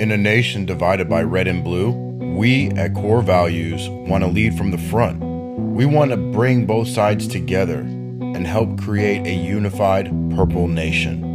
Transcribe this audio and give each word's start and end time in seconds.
In 0.00 0.12
a 0.12 0.16
nation 0.16 0.64
divided 0.64 1.10
by 1.10 1.22
red 1.22 1.46
and 1.46 1.62
blue, 1.62 1.90
we 1.90 2.70
at 2.70 2.94
Corps 2.94 3.20
Values 3.20 3.86
want 3.90 4.24
to 4.24 4.30
lead 4.30 4.56
from 4.56 4.70
the 4.70 4.78
front. 4.78 5.20
We 5.20 5.84
want 5.84 6.10
to 6.10 6.16
bring 6.16 6.64
both 6.64 6.88
sides 6.88 7.28
together 7.28 7.80
and 7.80 8.46
help 8.46 8.80
create 8.80 9.26
a 9.26 9.34
unified 9.34 10.06
purple 10.34 10.68
nation. 10.68 11.29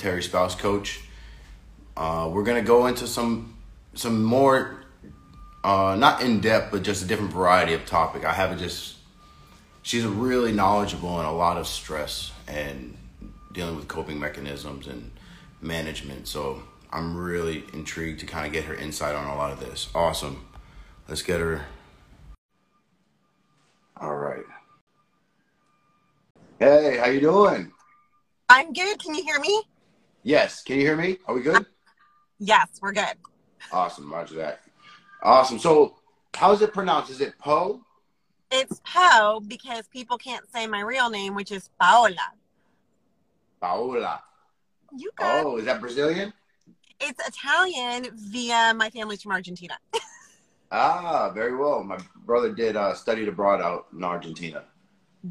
The 0.00 0.06
military 0.06 0.22
spouse 0.22 0.54
coach. 0.54 1.00
Uh, 1.96 2.30
we're 2.32 2.44
gonna 2.44 2.62
go 2.62 2.86
into 2.86 3.06
some 3.06 3.56
some 3.94 4.22
more, 4.22 4.84
uh, 5.64 5.96
not 5.98 6.22
in 6.22 6.40
depth, 6.40 6.70
but 6.70 6.82
just 6.82 7.04
a 7.04 7.06
different 7.06 7.32
variety 7.32 7.74
of 7.74 7.84
topic. 7.84 8.24
I 8.24 8.32
have 8.32 8.58
just 8.58 8.96
she's 9.82 10.04
really 10.04 10.52
knowledgeable 10.52 11.20
in 11.20 11.26
a 11.26 11.32
lot 11.32 11.56
of 11.56 11.66
stress 11.66 12.32
and 12.46 12.96
dealing 13.52 13.76
with 13.76 13.88
coping 13.88 14.18
mechanisms 14.18 14.86
and 14.86 15.10
management. 15.60 16.28
So 16.28 16.62
I'm 16.92 17.16
really 17.16 17.64
intrigued 17.72 18.20
to 18.20 18.26
kind 18.26 18.46
of 18.46 18.52
get 18.52 18.64
her 18.64 18.74
insight 18.74 19.14
on 19.14 19.26
a 19.26 19.36
lot 19.36 19.52
of 19.52 19.60
this. 19.60 19.88
Awesome. 19.94 20.46
Let's 21.08 21.22
get 21.22 21.40
her. 21.40 21.66
All 23.96 24.14
right. 24.14 24.44
Hey, 26.58 26.96
how 26.98 27.06
you 27.06 27.20
doing? 27.20 27.72
I'm 28.48 28.72
good. 28.72 28.98
Can 29.02 29.14
you 29.14 29.22
hear 29.22 29.38
me? 29.40 29.62
Yes. 30.22 30.62
Can 30.62 30.76
you 30.76 30.82
hear 30.82 30.96
me? 30.96 31.18
Are 31.26 31.34
we 31.34 31.42
good? 31.42 31.64
Yes, 32.38 32.68
we're 32.80 32.92
good. 32.92 33.14
Awesome. 33.72 34.12
Roger 34.12 34.36
that. 34.36 34.60
Awesome. 35.22 35.58
So, 35.58 35.96
how's 36.34 36.62
it 36.62 36.72
pronounced? 36.72 37.10
Is 37.10 37.20
it 37.20 37.34
Po? 37.38 37.80
It's 38.50 38.80
Po 38.84 39.40
because 39.46 39.86
people 39.88 40.18
can't 40.18 40.44
say 40.52 40.66
my 40.66 40.80
real 40.80 41.10
name, 41.10 41.34
which 41.34 41.52
is 41.52 41.68
Paola. 41.80 42.16
Paola. 43.60 44.22
You 44.96 45.10
good? 45.16 45.44
Oh, 45.44 45.58
is 45.58 45.66
that 45.66 45.80
Brazilian? 45.80 46.32
It's 47.00 47.20
Italian 47.26 48.08
via 48.14 48.74
my 48.74 48.90
family's 48.90 49.22
from 49.22 49.32
Argentina. 49.32 49.76
Ah, 50.72 51.32
very 51.34 51.56
well. 51.56 51.82
My 51.82 51.98
brother 52.24 52.52
did 52.52 52.76
uh, 52.76 52.94
studied 52.94 53.26
abroad 53.26 53.60
out 53.60 53.86
in 53.92 54.04
Argentina. 54.04 54.62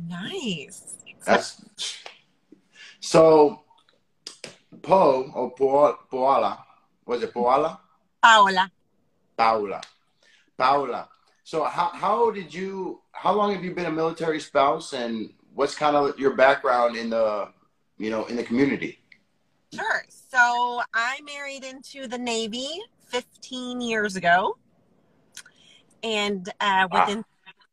nice. 0.10 0.98
That's 1.26 1.64
so. 3.00 3.64
Po 4.81 5.31
or 5.34 5.52
Po- 5.52 5.98
Paola. 6.09 6.64
Was 7.06 7.23
it 7.23 7.34
Paola? 7.34 7.80
Paola. 8.22 8.72
Paola. 9.38 9.81
Paola. 10.58 11.09
So 11.44 11.64
how 11.64 11.89
how 11.89 12.31
did 12.31 12.53
you 12.53 13.02
how 13.11 13.34
long 13.34 13.53
have 13.53 13.64
you 13.64 13.73
been 13.73 13.88
a 13.88 13.92
military 13.92 14.39
spouse 14.39 14.94
and 14.94 15.34
what's 15.56 15.76
kind 15.76 15.95
of 15.95 16.20
your 16.20 16.36
background 16.36 16.95
in 16.95 17.09
the 17.09 17.50
you 17.98 18.09
know 18.11 18.26
in 18.26 18.36
the 18.36 18.44
community? 18.44 19.00
Sure. 19.73 20.03
So 20.09 20.81
I 20.94 21.20
married 21.26 21.64
into 21.64 22.08
the 22.08 22.17
Navy 22.17 22.80
15 23.08 23.81
years 23.81 24.16
ago. 24.16 24.58
And 26.04 26.48
uh, 26.61 26.88
Wow. 26.92 27.00
within 27.06 27.23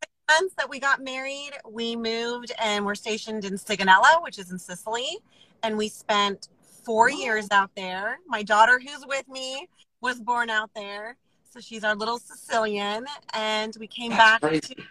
six 0.03 0.13
months 0.29 0.55
that 0.57 0.69
we 0.69 0.79
got 0.81 1.01
married, 1.03 1.53
we 1.69 1.97
moved 1.97 2.53
and 2.61 2.85
we're 2.85 2.95
stationed 2.97 3.45
in 3.45 3.55
Sigonella, 3.55 4.23
which 4.23 4.39
is 4.39 4.51
in 4.51 4.59
Sicily. 4.59 5.19
And 5.63 5.77
we 5.79 5.89
spent 5.89 6.49
four 6.87 7.11
years 7.11 7.49
out 7.51 7.71
there. 7.77 8.19
My 8.27 8.43
daughter, 8.43 8.81
who's 8.81 9.05
with 9.07 9.29
me, 9.29 9.69
was 10.01 10.21
born 10.21 10.49
out 10.49 10.71
there. 10.75 11.17
So 11.51 11.61
she's 11.61 11.85
our 11.85 11.95
little 11.95 12.19
Sicilian. 12.19 13.05
And 13.35 13.77
we 13.79 13.87
came 13.87 14.11
That's 14.11 14.41
back 14.41 14.41
crazy. 14.41 14.75
to 14.77 14.83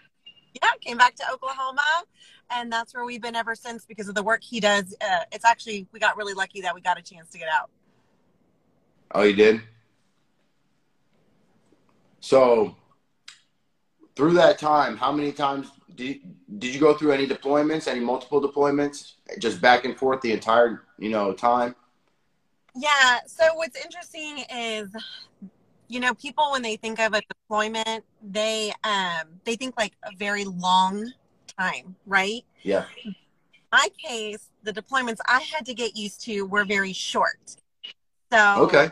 yeah, 0.62 0.70
came 0.82 0.98
back 0.98 1.16
to 1.16 1.24
Oklahoma, 1.32 1.82
and 2.50 2.72
that's 2.72 2.94
where 2.94 3.06
we've 3.06 3.22
been 3.22 3.36
ever 3.36 3.56
since 3.56 3.86
because 3.86 4.08
of 4.08 4.16
the 4.16 4.24
work 4.24 4.42
he 4.44 4.60
does. 4.60 4.96
Uh, 5.02 5.24
it's 5.32 5.46
actually 5.46 5.88
we 5.92 6.00
got 6.00 6.16
really 6.18 6.34
lucky 6.34 6.62
that 6.62 6.74
we 6.74 6.82
got 6.82 6.98
a 6.98 7.02
chance 7.02 7.30
to 7.32 7.38
get 7.38 7.50
out. 7.50 7.70
Oh, 9.12 9.24
you 9.24 9.34
did. 9.34 9.62
So 12.20 12.76
through 14.16 14.34
that 14.34 14.58
time, 14.58 14.98
how 14.98 15.12
many 15.12 15.32
times 15.32 15.72
did 15.96 16.20
did 16.58 16.74
you 16.74 16.80
go 16.80 16.94
through 16.94 17.12
any 17.12 17.28
deployments? 17.28 17.88
Any 17.88 18.00
multiple 18.00 18.42
deployments? 18.42 19.14
Just 19.40 19.62
back 19.62 19.86
and 19.86 19.98
forth 19.98 20.22
the 20.22 20.32
entire 20.32 20.84
you 20.98 21.10
know 21.10 21.34
time? 21.34 21.76
Yeah. 22.76 23.20
So 23.28 23.54
what's 23.56 23.78
interesting 23.84 24.44
is, 24.54 24.90
you 25.88 26.00
know, 26.00 26.14
people 26.14 26.52
when 26.52 26.62
they 26.62 26.76
think 26.76 27.00
of 27.00 27.14
a 27.14 27.22
deployment, 27.22 28.04
they 28.22 28.74
um 28.84 29.40
they 29.46 29.56
think 29.56 29.76
like 29.78 29.94
a 30.04 30.12
very 30.18 30.46
long 30.46 31.14
time, 31.58 31.96
right? 32.06 32.44
Yeah. 32.64 32.86
my 33.72 33.88
case, 34.04 34.50
the 34.64 34.74
deployments 34.74 35.20
I 35.28 35.42
had 35.42 35.66
to 35.68 35.74
get 35.74 35.96
used 35.96 36.22
to 36.26 36.46
were 36.46 36.66
very 36.66 36.94
short. 36.94 37.56
So 38.32 38.38
Okay. 38.64 38.92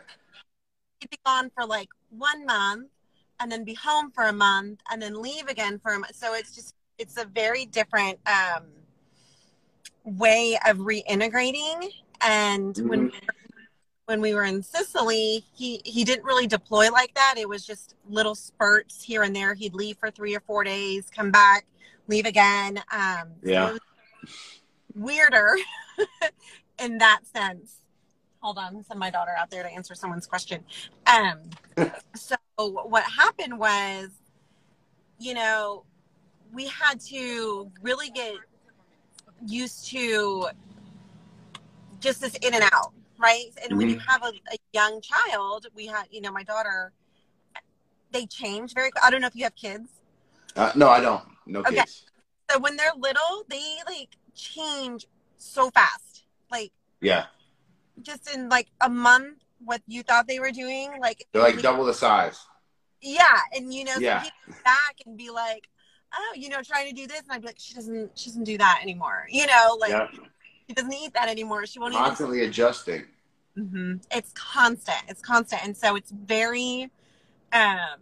I'd 1.01 1.09
be 1.09 1.17
gone 1.25 1.51
for 1.55 1.65
like 1.65 1.89
one 2.09 2.45
month 2.45 2.89
and 3.39 3.51
then 3.51 3.63
be 3.63 3.73
home 3.73 4.11
for 4.11 4.25
a 4.25 4.33
month 4.33 4.79
and 4.91 5.01
then 5.01 5.21
leave 5.21 5.47
again 5.47 5.79
for 5.79 5.94
a 5.94 6.00
month. 6.00 6.15
So 6.15 6.33
it's 6.33 6.55
just 6.55 6.75
it's 6.97 7.17
a 7.17 7.25
very 7.25 7.65
different 7.65 8.19
um, 8.27 8.63
way 10.03 10.57
of 10.65 10.77
reintegrating. 10.77 11.89
And 12.21 12.77
when 12.77 13.11
when 14.05 14.21
we 14.21 14.33
were 14.33 14.43
in 14.43 14.61
Sicily, 14.61 15.45
he 15.55 15.81
he 15.85 16.03
didn't 16.03 16.25
really 16.25 16.47
deploy 16.47 16.91
like 16.91 17.13
that. 17.15 17.35
It 17.37 17.47
was 17.47 17.65
just 17.65 17.95
little 18.09 18.35
spurts 18.35 19.01
here 19.03 19.23
and 19.23 19.35
there. 19.35 19.53
He'd 19.53 19.73
leave 19.73 19.97
for 19.97 20.11
three 20.11 20.35
or 20.35 20.41
four 20.41 20.63
days, 20.63 21.09
come 21.13 21.31
back, 21.31 21.65
leave 22.07 22.25
again. 22.25 22.81
Um, 22.91 23.29
Yeah. 23.41 23.71
was 23.71 23.79
weirder 24.95 25.55
in 26.79 26.97
that 26.99 27.21
sense. 27.33 27.77
Hold 28.41 28.57
on, 28.57 28.83
send 28.83 28.99
my 28.99 29.09
daughter 29.09 29.31
out 29.37 29.49
there 29.49 29.63
to 29.63 29.69
answer 29.69 29.95
someone's 29.95 30.27
question. 30.27 30.63
Um, 31.07 31.39
so 32.15 32.35
what 32.57 33.03
happened 33.03 33.57
was, 33.57 34.09
you 35.17 35.33
know, 35.33 35.85
we 36.51 36.67
had 36.67 36.99
to 37.07 37.71
really 37.81 38.09
get 38.09 38.33
used 39.45 39.87
to 39.91 40.47
just 42.01 42.19
this 42.19 42.35
in 42.41 42.53
and 42.53 42.63
out, 42.73 42.91
right? 43.18 43.47
And 43.63 43.78
when 43.78 43.90
you 43.90 44.00
have 44.07 44.24
a, 44.24 44.28
a 44.51 44.57
young 44.74 45.01
child, 45.01 45.68
we 45.75 45.85
had, 45.88 46.06
you 46.12 46.22
know, 46.22 46.31
my 46.31 46.44
daughter, 46.44 46.91
they 48.12 48.25
change 48.25 48.74
very. 48.74 48.91
I 49.03 49.09
don't 49.09 49.22
know 49.22 49.28
if 49.28 49.35
you 49.35 49.44
have 49.44 49.56
kids. 49.56 49.90
Uh, 50.56 50.72
no, 50.75 50.90
I 50.90 51.00
don't. 51.00 51.24
No 51.46 51.62
Okay. 51.62 51.75
kids. 51.78 52.03
So 52.50 52.59
when 52.59 52.75
they're 52.75 52.91
little, 52.97 53.46
they 53.50 53.78
like 53.88 54.09
change 54.35 55.07
so 55.38 55.69
fast. 55.72 56.24
Like 56.51 56.72
Yeah. 57.01 57.25
just 58.01 58.34
in 58.34 58.50
like 58.50 58.68
a 58.81 58.90
month, 58.90 59.40
what 59.63 59.81
you 59.88 60.03
thought 60.03 60.28
they 60.28 60.40
were 60.40 60.51
doing, 60.51 60.91
like 61.00 61.25
They're 61.31 61.41
like 61.41 61.62
double 61.62 61.85
the 61.85 61.94
size. 61.94 62.45
yeah, 63.01 63.40
and 63.56 63.74
you 63.74 63.85
know, 63.85 63.97
Yeah. 64.00 64.24
back 64.63 64.95
and 65.06 65.18
be 65.18 65.30
like, 65.30 65.68
oh, 66.13 66.34
you 66.35 66.50
know, 66.50 66.62
trying 66.62 66.88
to 66.90 66.94
do 66.94 67.07
this, 67.07 67.22
and 67.22 67.31
I'd 67.31 67.41
be 67.41 67.47
like, 67.47 67.59
she 67.59 67.74
doesn't, 67.74 68.18
she 68.18 68.30
doesn't 68.30 68.44
do 68.44 68.57
that 68.57 68.80
anymore. 68.81 69.25
You 69.30 69.47
know, 69.47 69.78
like 69.80 69.91
yeah. 69.91 70.07
she 70.68 70.74
doesn't 70.74 70.94
eat 70.94 71.13
that 71.13 71.29
anymore. 71.29 71.66
She 71.66 71.79
won't 71.79 71.94
even 71.94 72.06
Constantly 72.06 72.41
adjusting. 72.46 73.06
hmm 73.56 73.96
It's 74.12 74.31
constant. 74.34 75.03
It's 75.07 75.22
constant, 75.22 75.63
and 75.63 75.75
so 75.75 75.96
it's 75.96 76.12
very, 76.12 76.90
um, 77.51 78.00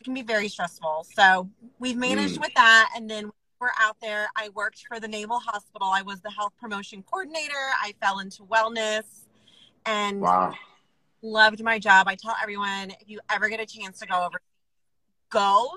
it 0.00 0.04
can 0.04 0.14
be 0.14 0.22
very 0.22 0.48
stressful. 0.48 1.06
So 1.14 1.48
we've 1.78 1.96
managed 1.96 2.36
Mm. 2.36 2.42
with 2.42 2.54
that, 2.54 2.90
and 2.96 3.08
then 3.08 3.30
we're 3.60 3.70
out 3.80 3.96
there. 4.00 4.28
I 4.36 4.50
worked 4.50 4.84
for 4.86 5.00
the 5.00 5.08
Naval 5.08 5.38
Hospital. 5.40 5.88
I 5.88 6.02
was 6.02 6.20
the 6.20 6.30
health 6.30 6.52
promotion 6.60 7.02
coordinator. 7.02 7.70
I 7.82 7.94
fell 8.02 8.18
into 8.18 8.42
wellness, 8.44 9.04
and 9.86 10.20
Wow. 10.20 10.54
loved 11.22 11.62
my 11.62 11.78
job. 11.78 12.06
I 12.08 12.14
tell 12.16 12.36
everyone 12.42 12.90
if 13.00 13.08
you 13.08 13.20
ever 13.30 13.48
get 13.48 13.60
a 13.60 13.66
chance 13.66 13.98
to 14.00 14.06
go 14.06 14.24
over, 14.26 14.40
go, 15.30 15.70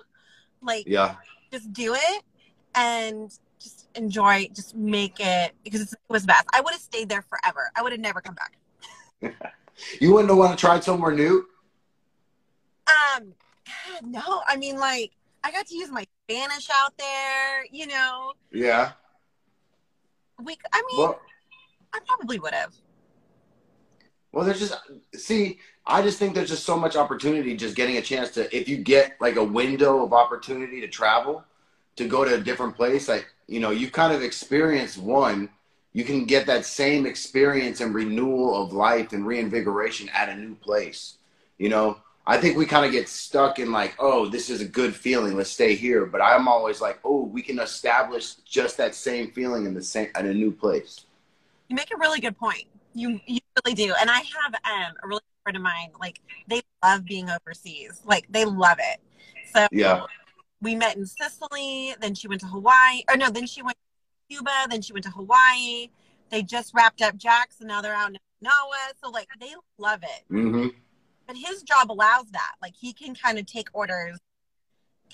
like 0.61 0.83
Yeah. 0.85 1.15
just 1.51 1.71
do 1.73 1.95
it, 1.95 2.23
and 2.75 3.31
just 3.59 3.87
enjoy. 3.95 4.47
Just 4.53 4.75
make 4.75 5.19
it 5.19 5.53
because 5.63 5.81
it 5.93 5.99
was 6.09 6.23
the 6.23 6.27
best. 6.27 6.47
I 6.53 6.61
would 6.61 6.71
have 6.71 6.81
stayed 6.81 7.09
there 7.09 7.21
forever. 7.23 7.71
I 7.75 7.81
would 7.83 7.91
have 7.91 8.01
never 8.01 8.21
come 8.21 8.35
back. 8.35 8.53
You 10.01 10.13
wouldn't 10.13 10.35
want 10.35 10.51
to 10.51 10.57
try 10.65 10.77
somewhere 10.81 11.13
new? 11.13 11.45
Um, 12.87 13.33
God, 13.65 14.01
no. 14.03 14.41
I 14.45 14.57
mean, 14.57 14.77
like, 14.77 15.11
I 15.41 15.51
got 15.51 15.67
to 15.67 15.75
use 15.75 15.89
my 15.89 16.05
Spanish 16.29 16.67
out 16.73 16.97
there. 16.97 17.65
You 17.71 17.87
know, 17.87 18.33
Yeah. 18.51 18.91
we. 20.43 20.57
I 20.73 20.81
mean, 20.91 20.99
Well, 20.99 21.19
I 21.93 21.99
probably 22.05 22.39
would 22.39 22.53
have. 22.53 22.73
well, 24.33 24.43
there's 24.45 24.59
just 24.59 24.75
see. 25.15 25.59
I 25.85 26.01
just 26.01 26.19
think 26.19 26.35
there's 26.35 26.49
just 26.49 26.65
so 26.65 26.77
much 26.77 26.95
opportunity. 26.95 27.55
Just 27.55 27.75
getting 27.75 27.97
a 27.97 28.01
chance 28.01 28.31
to, 28.31 28.53
if 28.55 28.67
you 28.67 28.77
get 28.77 29.13
like 29.21 29.37
a 29.37 29.43
window 29.43 30.03
of 30.03 30.11
opportunity 30.13 30.81
to 30.81 30.87
travel, 30.87 31.43
to 31.95 32.05
go 32.07 32.23
to 32.25 32.35
a 32.35 32.39
different 32.39 32.75
place, 32.75 33.07
like 33.07 33.27
you 33.49 33.59
know, 33.59 33.71
you 33.71 33.89
kind 33.89 34.13
of 34.13 34.21
experience 34.21 34.97
one. 34.97 35.49
you 35.91 36.03
can 36.03 36.25
get 36.25 36.45
that 36.45 36.65
same 36.65 37.07
experience 37.07 37.81
and 37.81 37.95
renewal 37.95 38.55
of 38.61 38.73
life 38.73 39.11
and 39.11 39.25
reinvigoration 39.25 40.07
at 40.09 40.29
a 40.29 40.35
new 40.35 40.53
place. 40.53 41.17
You 41.57 41.69
know, 41.69 41.97
I 42.27 42.37
think 42.37 42.57
we 42.57 42.67
kind 42.67 42.85
of 42.85 42.91
get 42.91 43.09
stuck 43.09 43.57
in 43.57 43.71
like, 43.71 43.95
oh, 43.97 44.29
this 44.29 44.51
is 44.51 44.61
a 44.61 44.65
good 44.65 44.95
feeling. 44.95 45.35
Let's 45.35 45.49
stay 45.49 45.73
here. 45.73 46.05
But 46.05 46.21
I'm 46.21 46.47
always 46.47 46.79
like, 46.79 46.99
oh, 47.03 47.23
we 47.23 47.41
can 47.41 47.57
establish 47.57 48.35
just 48.35 48.77
that 48.77 48.93
same 48.93 49.31
feeling 49.31 49.65
in 49.65 49.73
the 49.73 49.81
same 49.81 50.09
in 50.17 50.27
a 50.27 50.33
new 50.33 50.51
place. 50.51 51.05
You 51.69 51.75
make 51.75 51.91
a 51.91 51.97
really 51.97 52.19
good 52.19 52.37
point. 52.37 52.65
You 52.93 53.19
you 53.25 53.39
really 53.65 53.75
do. 53.75 53.93
And 53.99 54.11
I 54.11 54.17
have 54.19 54.53
um, 54.53 54.93
a 55.03 55.07
really 55.07 55.21
good 55.21 55.43
friend 55.43 55.57
of 55.57 55.63
mine. 55.63 55.89
Like 55.99 56.19
they 56.47 56.61
love 56.83 57.03
being 57.03 57.29
overseas. 57.31 57.99
Like 58.05 58.27
they 58.29 58.45
love 58.45 58.77
it. 58.79 58.99
So 59.53 59.67
yeah, 59.71 60.05
we 60.61 60.75
met 60.75 60.95
in 60.97 61.05
Sicily. 61.05 61.95
Then 62.01 62.15
she 62.15 62.27
went 62.27 62.41
to 62.41 62.47
Hawaii. 62.47 63.03
Or 63.09 63.15
no, 63.17 63.29
then 63.29 63.47
she 63.47 63.61
went 63.61 63.77
to 63.77 64.35
Cuba. 64.35 64.67
Then 64.69 64.81
she 64.81 64.93
went 64.93 65.05
to 65.05 65.11
Hawaii. 65.11 65.89
They 66.29 66.43
just 66.43 66.73
wrapped 66.73 67.01
up 67.01 67.17
Jackson. 67.17 67.67
Now 67.67 67.81
they're 67.81 67.93
out 67.95 68.09
in 68.11 68.17
Okinawa. 68.43 68.93
So 69.03 69.09
like 69.09 69.27
they 69.39 69.53
love 69.77 70.01
it. 70.03 70.23
Mm-hmm. 70.33 70.67
But 71.27 71.37
his 71.37 71.63
job 71.63 71.91
allows 71.91 72.25
that. 72.31 72.53
Like 72.61 72.73
he 72.75 72.93
can 72.93 73.15
kind 73.15 73.37
of 73.39 73.45
take 73.45 73.69
orders, 73.73 74.17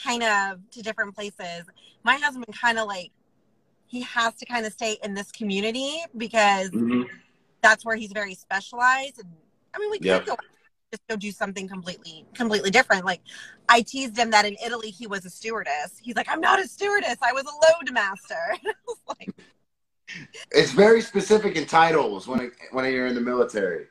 kind 0.02 0.24
of 0.24 0.60
to 0.72 0.82
different 0.82 1.14
places. 1.16 1.66
My 2.04 2.16
husband 2.16 2.46
kind 2.60 2.80
of 2.80 2.88
like 2.88 3.12
he 3.88 4.02
has 4.02 4.34
to 4.36 4.46
kind 4.46 4.66
of 4.66 4.74
stay 4.74 4.98
in 5.04 5.14
this 5.14 5.32
community 5.32 5.98
because 6.18 6.70
Mm-hmm. 6.72 7.04
that's 7.62 7.86
where 7.86 7.96
he's 7.96 8.12
very 8.12 8.34
specialized. 8.36 9.20
And 9.20 9.30
I 9.74 9.80
mean, 9.80 9.92
we 9.92 10.00
could 10.00 10.08
Yep. 10.08 10.26
go 10.26 10.36
just 10.92 11.08
go 11.10 11.16
do 11.16 11.32
something 11.32 11.68
completely 11.68 12.26
completely 12.34 12.72
different. 12.72 13.06
Like 13.06 13.22
I 13.70 13.82
teased 13.82 14.18
him 14.18 14.32
that 14.32 14.46
in 14.46 14.56
Italy 14.64 14.90
he 14.90 15.08
was 15.08 15.26
a 15.26 15.30
stewardess. 15.30 16.00
He's 16.02 16.16
like, 16.16 16.28
I'm 16.30 16.42
not 16.42 16.60
a 16.60 16.68
stewardess. 16.68 17.18
I 17.22 17.34
was 17.34 17.44
a 17.44 17.48
load 17.48 17.94
master. 17.94 18.36
Like, 19.08 19.30
It's 20.52 20.72
very 20.72 21.00
specific 21.02 21.56
in 21.56 21.66
titles 21.68 22.28
when 22.28 22.40
it, 22.40 22.54
when 22.72 22.92
you're 22.92 23.06
in 23.06 23.14
the 23.14 23.22
military. 23.22 23.86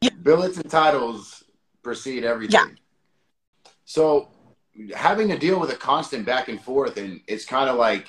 Yeah. 0.00 0.10
Billets 0.22 0.56
and 0.56 0.70
titles 0.70 1.44
precede 1.82 2.24
everything. 2.24 2.52
Yeah. 2.52 3.70
So 3.84 4.28
having 4.94 5.28
to 5.28 5.38
deal 5.38 5.60
with 5.60 5.70
a 5.70 5.76
constant 5.76 6.24
back 6.24 6.48
and 6.48 6.60
forth, 6.60 6.96
and 6.96 7.20
it's 7.26 7.44
kind 7.44 7.68
of 7.68 7.76
like 7.76 8.06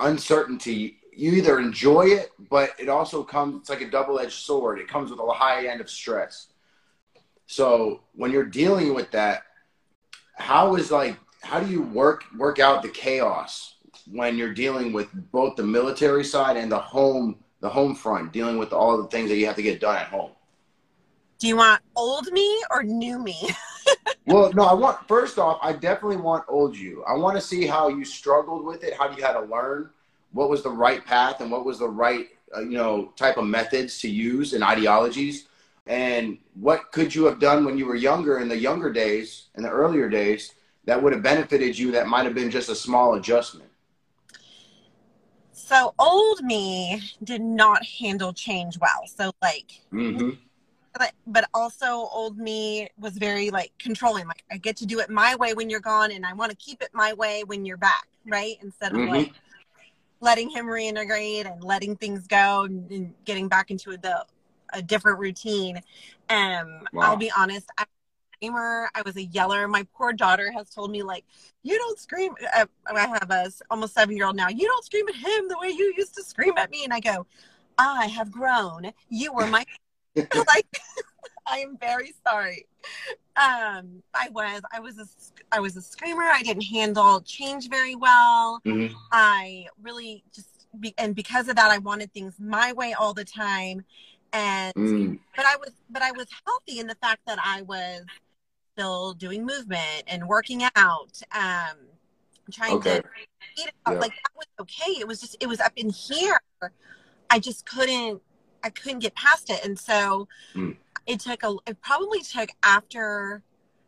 uncertainty. 0.00 0.98
You 1.16 1.32
either 1.32 1.58
enjoy 1.58 2.06
it, 2.06 2.32
but 2.50 2.70
it 2.78 2.88
also 2.88 3.22
comes. 3.22 3.60
It's 3.60 3.70
like 3.70 3.80
a 3.80 3.90
double-edged 3.90 4.32
sword. 4.32 4.78
It 4.78 4.88
comes 4.88 5.10
with 5.10 5.20
a 5.20 5.32
high 5.32 5.66
end 5.68 5.80
of 5.80 5.88
stress. 5.88 6.48
So 7.46 8.00
when 8.14 8.30
you're 8.30 8.44
dealing 8.44 8.94
with 8.94 9.10
that, 9.12 9.42
how 10.36 10.76
is 10.76 10.90
like 10.90 11.18
how 11.42 11.60
do 11.60 11.70
you 11.70 11.82
work 11.82 12.24
work 12.36 12.58
out 12.58 12.82
the 12.82 12.88
chaos 12.88 13.76
when 14.10 14.36
you're 14.36 14.54
dealing 14.54 14.92
with 14.92 15.08
both 15.30 15.56
the 15.56 15.62
military 15.62 16.24
side 16.24 16.56
and 16.56 16.70
the 16.70 16.78
home 16.78 17.36
the 17.60 17.68
home 17.68 17.94
front, 17.94 18.32
dealing 18.32 18.58
with 18.58 18.72
all 18.72 19.00
the 19.00 19.08
things 19.08 19.30
that 19.30 19.36
you 19.36 19.46
have 19.46 19.56
to 19.56 19.62
get 19.62 19.80
done 19.80 19.96
at 19.96 20.06
home? 20.08 20.32
Do 21.38 21.48
you 21.48 21.56
want 21.56 21.82
old 21.96 22.30
me 22.32 22.62
or 22.70 22.82
new 22.82 23.18
me? 23.18 23.36
Well, 24.26 24.50
no, 24.54 24.62
I 24.62 24.72
want 24.72 25.06
first 25.06 25.38
off, 25.38 25.58
I 25.60 25.72
definitely 25.74 26.16
want 26.16 26.44
old 26.48 26.74
you. 26.74 27.04
I 27.04 27.12
want 27.14 27.36
to 27.36 27.42
see 27.42 27.66
how 27.66 27.88
you 27.88 28.04
struggled 28.04 28.64
with 28.64 28.82
it, 28.82 28.94
how 28.94 29.14
you 29.14 29.22
had 29.22 29.34
to 29.34 29.42
learn, 29.42 29.90
what 30.32 30.48
was 30.48 30.62
the 30.62 30.70
right 30.70 31.04
path, 31.04 31.42
and 31.42 31.50
what 31.50 31.66
was 31.66 31.78
the 31.78 31.88
right, 31.88 32.28
uh, 32.56 32.60
you 32.60 32.78
know, 32.78 33.12
type 33.16 33.36
of 33.36 33.44
methods 33.44 33.98
to 34.00 34.08
use 34.08 34.54
and 34.54 34.64
ideologies, 34.64 35.48
and 35.86 36.38
what 36.54 36.92
could 36.92 37.14
you 37.14 37.24
have 37.26 37.38
done 37.40 37.64
when 37.64 37.76
you 37.78 37.86
were 37.86 37.94
younger 37.94 38.38
in 38.38 38.48
the 38.48 38.56
younger 38.56 38.92
days, 38.92 39.48
in 39.54 39.62
the 39.62 39.70
earlier 39.70 40.08
days, 40.08 40.52
that 40.84 41.02
would 41.02 41.12
have 41.12 41.22
benefited 41.22 41.78
you. 41.78 41.92
That 41.92 42.08
might 42.08 42.24
have 42.24 42.34
been 42.34 42.50
just 42.50 42.68
a 42.68 42.74
small 42.74 43.14
adjustment. 43.14 43.70
So 45.52 45.94
old 45.98 46.42
me 46.42 47.02
did 47.22 47.40
not 47.42 47.84
handle 48.00 48.32
change 48.32 48.78
well. 48.78 49.06
So 49.06 49.32
like 49.42 49.80
Mm-hmm. 49.92 50.30
but, 50.98 51.12
but 51.26 51.48
also 51.54 51.86
old 52.12 52.38
me 52.38 52.88
was 52.98 53.16
very 53.18 53.50
like 53.50 53.72
controlling 53.78 54.26
like 54.26 54.44
i 54.50 54.56
get 54.56 54.76
to 54.76 54.86
do 54.86 55.00
it 55.00 55.10
my 55.10 55.34
way 55.36 55.54
when 55.54 55.68
you're 55.70 55.80
gone 55.80 56.10
and 56.12 56.24
i 56.24 56.32
want 56.32 56.50
to 56.50 56.56
keep 56.56 56.82
it 56.82 56.90
my 56.92 57.12
way 57.14 57.42
when 57.44 57.64
you're 57.64 57.76
back 57.76 58.06
right 58.26 58.56
instead 58.62 58.92
of 58.92 58.98
Mhm. 58.98 59.10
like 59.10 59.32
letting 60.20 60.48
him 60.50 60.66
reintegrate 60.66 61.50
and 61.50 61.62
letting 61.62 61.96
things 61.96 62.26
go 62.26 62.64
and, 62.64 62.90
and 62.90 63.14
getting 63.24 63.48
back 63.48 63.70
into 63.70 63.96
the, 63.96 64.24
a 64.74 64.82
different 64.82 65.18
routine 65.18 65.76
um 66.30 66.80
Wow. 66.92 67.02
i'll 67.02 67.16
be 67.16 67.30
honest 67.36 67.68
I, 67.78 67.84
screamer 68.34 68.90
i 68.94 69.02
was 69.02 69.16
a 69.16 69.24
yeller 69.24 69.66
my 69.68 69.86
poor 69.94 70.12
daughter 70.12 70.50
has 70.52 70.68
told 70.70 70.90
me 70.90 71.02
like 71.02 71.24
you 71.62 71.78
don't 71.78 71.98
scream 71.98 72.32
uh, 72.56 72.66
i 72.94 73.06
have 73.06 73.30
a 73.30 73.50
almost 73.70 73.94
seven 73.94 74.16
year 74.16 74.26
old 74.26 74.36
now 74.36 74.48
you 74.48 74.66
don't 74.66 74.84
scream 74.84 75.08
at 75.08 75.14
him 75.14 75.48
the 75.48 75.56
way 75.60 75.68
you 75.68 75.94
used 75.96 76.14
to 76.14 76.22
scream 76.22 76.54
at 76.58 76.70
me 76.70 76.84
and 76.84 76.92
i 76.92 77.00
go 77.00 77.26
i 77.78 78.06
have 78.06 78.30
grown 78.30 78.90
you 79.08 79.32
were 79.32 79.46
my 79.46 79.64
like 80.48 80.66
I 81.46 81.58
am 81.58 81.76
very 81.76 82.14
sorry. 82.26 82.66
Um, 83.36 84.02
I 84.14 84.28
was 84.30 84.62
I 84.72 84.80
was 84.80 84.98
a 84.98 85.06
I 85.52 85.60
was 85.60 85.76
a 85.76 85.82
screamer. 85.82 86.22
I 86.22 86.42
didn't 86.42 86.62
handle 86.64 87.20
change 87.20 87.68
very 87.68 87.94
well. 87.94 88.60
Mhm. 88.64 88.94
I 89.12 89.66
really 89.82 90.24
just 90.34 90.66
be, 90.80 90.94
and 90.98 91.14
because 91.14 91.48
of 91.48 91.56
that, 91.56 91.70
I 91.70 91.78
wanted 91.78 92.12
things 92.12 92.34
my 92.38 92.72
way 92.72 92.92
all 92.94 93.12
the 93.12 93.24
time. 93.24 93.84
And 94.34 94.74
Mm. 94.74 95.18
but 95.36 95.46
I 95.46 95.56
was 95.56 95.70
but 95.88 96.02
I 96.02 96.12
was 96.12 96.26
healthy 96.44 96.80
in 96.80 96.86
the 96.86 96.96
fact 96.96 97.20
that 97.26 97.38
I 97.42 97.62
was 97.62 98.04
still 98.72 99.14
doing 99.14 99.46
movement 99.46 100.02
and 100.06 100.26
working 100.28 100.62
out. 100.76 101.20
Um, 101.32 101.76
trying 102.52 102.74
Okay. 102.78 103.00
to 103.00 103.04
eat 103.56 103.68
it 103.68 103.74
out. 103.86 103.94
Yeah. 103.94 104.00
like 104.00 104.10
that 104.12 104.32
was 104.36 104.46
okay. 104.60 104.90
It 105.00 105.06
was 105.08 105.20
just 105.20 105.36
it 105.40 105.46
was 105.46 105.60
up 105.60 105.72
in 105.76 105.88
here. 105.90 106.40
I 107.30 107.38
just 107.38 107.64
couldn't 107.64 108.20
I 108.62 108.70
couldn't 108.70 108.98
get 109.00 109.14
past 109.14 109.48
it, 109.50 109.64
and 109.64 109.78
so 109.78 110.28
Mm. 110.54 110.76
it 111.06 111.20
took 111.20 111.42
a. 111.42 111.56
It 111.66 111.80
probably 111.80 112.20
took 112.22 112.50
after 112.62 113.42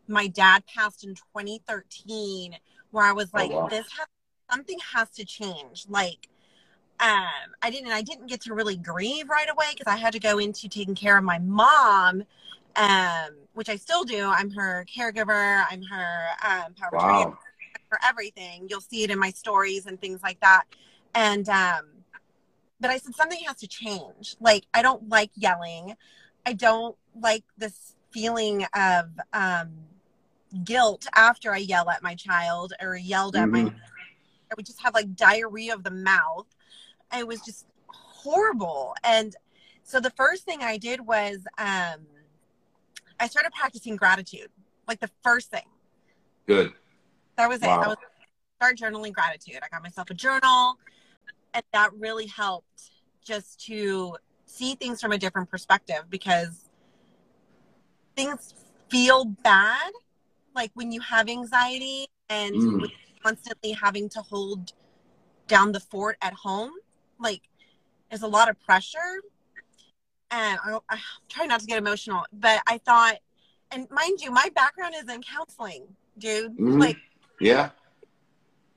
my 0.08 0.26
dad 0.28 0.64
passed 0.66 1.02
in 1.04 1.14
2013, 1.14 2.56
where 2.92 3.04
I 3.04 3.12
was 3.12 3.30
Oh, 3.34 3.38
like, 3.38 3.50
wow. 3.50 3.68
this 3.68 3.86
has 3.98 4.06
something 4.50 4.78
has 4.94 5.10
to 5.10 5.24
change. 5.24 5.86
Like, 5.88 6.28
um, 7.00 7.54
I 7.62 7.70
didn't. 7.70 7.92
I 7.92 8.02
didn't 8.02 8.26
get 8.26 8.40
to 8.42 8.54
really 8.54 8.76
grieve 8.76 9.28
right 9.28 9.48
away 9.48 9.66
because 9.76 9.92
I 9.92 9.96
had 9.96 10.12
to 10.14 10.20
go 10.20 10.38
into 10.38 10.68
taking 10.68 10.94
care 10.94 11.18
of 11.18 11.24
my 11.24 11.38
mom. 11.38 12.24
Um, 12.76 13.30
which 13.54 13.70
I 13.70 13.76
still 13.76 14.04
do. 14.04 14.28
I'm 14.28 14.50
her 14.50 14.84
caregiver. 14.94 15.64
I'm 15.70 15.82
her 15.84 16.26
um, 16.46 16.74
power 16.74 16.90
Wow. 16.92 17.38
for 17.88 17.98
everything. 18.04 18.66
You'll 18.68 18.80
see 18.82 19.02
it 19.02 19.10
in 19.10 19.18
my 19.18 19.30
stories 19.30 19.86
and 19.86 19.98
things 20.00 20.22
like 20.22 20.40
that. 20.40 20.64
And 21.14 21.48
um 21.48 21.86
but 22.78 22.90
I 22.90 22.98
said 22.98 23.14
something 23.14 23.38
has 23.46 23.56
to 23.56 23.68
change. 23.68 24.36
Like 24.40 24.66
I 24.74 24.82
don't 24.82 25.08
like 25.08 25.30
yelling. 25.34 25.96
I 26.44 26.52
don't 26.52 26.96
like 27.18 27.44
this 27.56 27.94
feeling 28.10 28.66
of 28.74 29.06
um 29.32 29.68
guilt 30.64 31.06
after 31.14 31.52
I 31.52 31.58
yell 31.58 31.88
at 31.88 32.02
my 32.02 32.14
child 32.14 32.74
or 32.80 32.96
yelled 32.96 33.36
at 33.36 33.48
my 33.48 33.62
Mhm. 33.62 33.74
I 34.50 34.54
would 34.56 34.66
just 34.66 34.82
have 34.82 34.94
like 34.94 35.14
diarrhea 35.14 35.74
of 35.74 35.82
the 35.82 35.90
mouth. 35.90 36.46
It 37.16 37.26
was 37.26 37.40
just 37.42 37.66
horrible. 37.88 38.94
And 39.04 39.34
so 39.82 40.00
the 40.00 40.10
first 40.10 40.44
thing 40.44 40.62
I 40.62 40.78
did 40.78 41.00
was 41.06 41.38
um 41.58 42.06
I 43.18 43.28
started 43.28 43.52
practicing 43.52 43.96
gratitude. 43.96 44.48
Like 44.86 45.00
the 45.00 45.10
first 45.22 45.50
thing. 45.50 45.64
Good. 46.46 46.72
That 47.36 47.48
was 47.48 47.62
it. 47.62 47.66
Wow. 47.66 47.80
I 47.82 47.88
was 47.88 47.96
start 48.56 48.78
journaling 48.78 49.12
gratitude. 49.12 49.58
I 49.62 49.68
got 49.70 49.82
myself 49.82 50.08
a 50.10 50.14
journal, 50.14 50.78
and 51.52 51.62
that 51.72 51.92
really 51.94 52.26
helped 52.26 52.90
just 53.24 53.64
to 53.66 54.16
see 54.46 54.74
things 54.74 55.00
from 55.00 55.12
a 55.12 55.18
different 55.18 55.50
perspective 55.50 56.04
because 56.08 56.68
things 58.14 58.54
feel 58.88 59.24
bad, 59.24 59.92
like 60.54 60.70
when 60.74 60.92
you 60.92 61.00
have 61.00 61.28
anxiety 61.28 62.06
and 62.30 62.54
Mm. 62.54 62.90
constantly 63.22 63.72
having 63.72 64.08
to 64.10 64.22
hold 64.22 64.72
down 65.48 65.72
the 65.72 65.80
fort 65.80 66.16
at 66.22 66.32
home. 66.32 66.72
Like 67.18 67.42
there's 68.10 68.22
a 68.22 68.26
lot 68.28 68.48
of 68.48 68.60
pressure, 68.60 69.22
and 70.30 70.58
I, 70.64 70.78
I 70.90 70.98
try 71.28 71.46
not 71.46 71.60
to 71.60 71.66
get 71.66 71.78
emotional, 71.78 72.24
but 72.32 72.62
I 72.66 72.78
thought, 72.78 73.16
and 73.70 73.90
mind 73.90 74.20
you, 74.20 74.30
my 74.30 74.48
background 74.54 74.94
is 74.96 75.08
in 75.12 75.22
counseling, 75.22 75.84
dude. 76.18 76.56
Mhm. 76.56 76.80
Like 76.80 76.96
Yeah. 77.40 77.70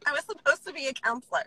I 0.05 0.11
was 0.13 0.23
supposed 0.25 0.65
to 0.65 0.73
be 0.73 0.87
a 0.87 0.93
counselor. 0.93 1.43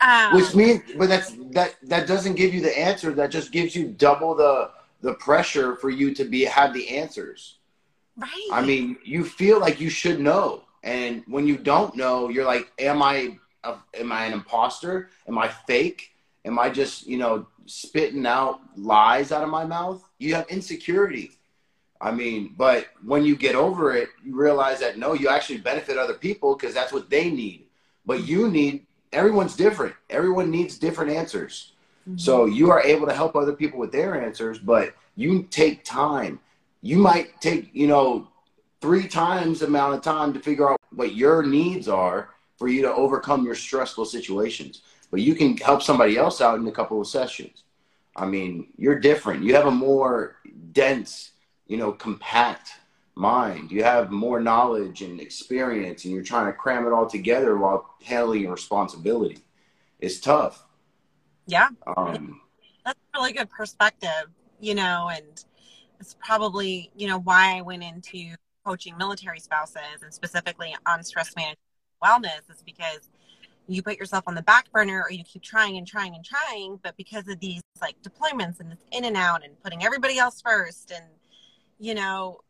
Um, 0.00 0.34
Which 0.34 0.54
means, 0.54 0.82
but 0.96 1.08
that's 1.08 1.32
that 1.50 1.74
that 1.82 2.06
doesn't 2.06 2.34
give 2.36 2.54
you 2.54 2.60
the 2.60 2.78
answer. 2.78 3.12
That 3.12 3.30
just 3.30 3.50
gives 3.50 3.74
you 3.74 3.88
double 3.88 4.34
the 4.34 4.70
the 5.00 5.14
pressure 5.14 5.74
for 5.76 5.90
you 5.90 6.14
to 6.14 6.24
be 6.24 6.44
have 6.44 6.72
the 6.72 6.88
answers. 6.96 7.58
right. 8.16 8.48
I 8.52 8.62
mean, 8.62 8.96
you 9.04 9.24
feel 9.24 9.58
like 9.60 9.80
you 9.80 9.90
should 9.90 10.20
know, 10.20 10.64
and 10.84 11.24
when 11.26 11.46
you 11.46 11.56
don't 11.56 11.96
know, 11.96 12.28
you're 12.28 12.44
like, 12.44 12.70
"Am 12.78 13.02
I 13.02 13.38
am 13.64 14.12
I 14.12 14.26
an 14.26 14.32
imposter? 14.32 15.10
Am 15.26 15.38
I 15.38 15.48
fake? 15.48 16.10
Am 16.44 16.58
I 16.58 16.70
just 16.70 17.06
you 17.06 17.18
know 17.18 17.46
spitting 17.66 18.26
out 18.26 18.60
lies 18.76 19.32
out 19.32 19.42
of 19.42 19.50
my 19.50 19.64
mouth?" 19.64 20.02
You 20.18 20.34
have 20.34 20.48
insecurity. 20.48 21.32
I 22.00 22.12
mean, 22.12 22.54
but 22.56 22.86
when 23.04 23.24
you 23.24 23.36
get 23.36 23.56
over 23.56 23.94
it, 23.94 24.08
you 24.24 24.36
realize 24.36 24.78
that 24.80 24.98
no, 24.98 25.14
you 25.14 25.28
actually 25.28 25.58
benefit 25.58 25.98
other 25.98 26.14
people 26.14 26.54
because 26.54 26.74
that's 26.74 26.92
what 26.92 27.10
they 27.10 27.30
need. 27.30 27.66
But 28.06 28.26
you 28.26 28.48
need 28.48 28.86
everyone's 29.12 29.56
different. 29.56 29.94
Everyone 30.08 30.50
needs 30.50 30.78
different 30.78 31.10
answers. 31.10 31.72
Mm-hmm. 32.08 32.18
So 32.18 32.46
you 32.46 32.70
are 32.70 32.82
able 32.82 33.06
to 33.06 33.12
help 33.12 33.34
other 33.34 33.52
people 33.52 33.78
with 33.78 33.92
their 33.92 34.20
answers, 34.20 34.58
but 34.58 34.94
you 35.16 35.42
take 35.50 35.84
time. 35.84 36.40
You 36.82 36.98
might 36.98 37.40
take, 37.40 37.70
you 37.74 37.88
know, 37.88 38.28
three 38.80 39.08
times 39.08 39.60
the 39.60 39.66
amount 39.66 39.94
of 39.94 40.02
time 40.02 40.32
to 40.32 40.40
figure 40.40 40.70
out 40.70 40.80
what 40.94 41.14
your 41.14 41.42
needs 41.42 41.88
are 41.88 42.30
for 42.58 42.68
you 42.68 42.82
to 42.82 42.92
overcome 42.92 43.44
your 43.44 43.54
stressful 43.54 44.04
situations. 44.04 44.82
But 45.10 45.20
you 45.20 45.34
can 45.34 45.56
help 45.56 45.82
somebody 45.82 46.18
else 46.18 46.40
out 46.40 46.58
in 46.58 46.66
a 46.66 46.72
couple 46.72 47.00
of 47.00 47.06
sessions. 47.06 47.62
I 48.14 48.26
mean, 48.26 48.68
you're 48.76 48.98
different. 48.98 49.44
You 49.44 49.54
have 49.54 49.66
a 49.66 49.70
more 49.70 50.36
dense, 50.72 51.30
you 51.66 51.76
know, 51.76 51.92
compact 51.92 52.72
mind. 53.14 53.70
You 53.70 53.84
have 53.84 54.10
more 54.10 54.40
knowledge 54.40 55.02
and 55.02 55.20
experience, 55.20 56.04
and 56.04 56.12
you're 56.12 56.24
trying 56.24 56.46
to 56.46 56.52
cram 56.52 56.86
it 56.86 56.92
all 56.92 57.06
together 57.06 57.56
while 57.56 57.94
handling 58.04 58.42
your 58.42 58.52
responsibility. 58.52 59.38
It's 60.00 60.20
tough. 60.20 60.64
Yeah. 61.46 61.68
Um, 61.96 62.40
That's 62.84 62.98
a 63.14 63.18
really 63.18 63.32
good 63.32 63.50
perspective, 63.50 64.26
you 64.60 64.74
know, 64.74 65.10
and 65.12 65.44
it's 66.00 66.16
probably, 66.24 66.90
you 66.96 67.08
know, 67.08 67.20
why 67.20 67.56
I 67.56 67.62
went 67.62 67.82
into 67.82 68.34
coaching 68.64 68.96
military 68.96 69.40
spouses 69.40 70.02
and 70.02 70.12
specifically 70.12 70.76
on 70.86 71.02
stress 71.02 71.34
management 71.34 71.58
wellness 72.02 72.50
is 72.50 72.62
because 72.64 73.10
you 73.66 73.82
put 73.82 73.98
yourself 73.98 74.24
on 74.26 74.34
the 74.34 74.42
back 74.42 74.70
burner 74.72 75.02
or 75.02 75.10
you 75.10 75.22
keep 75.24 75.42
trying 75.42 75.76
and 75.76 75.86
trying 75.86 76.14
and 76.14 76.24
trying 76.24 76.78
but 76.82 76.96
because 76.96 77.28
of 77.28 77.38
these 77.40 77.62
like 77.80 77.96
deployments 78.02 78.60
and 78.60 78.70
this 78.70 78.78
in 78.92 79.04
and 79.04 79.16
out 79.16 79.44
and 79.44 79.60
putting 79.62 79.84
everybody 79.84 80.18
else 80.18 80.40
first 80.40 80.90
and 80.90 81.04
you 81.78 81.94
know 81.94 82.40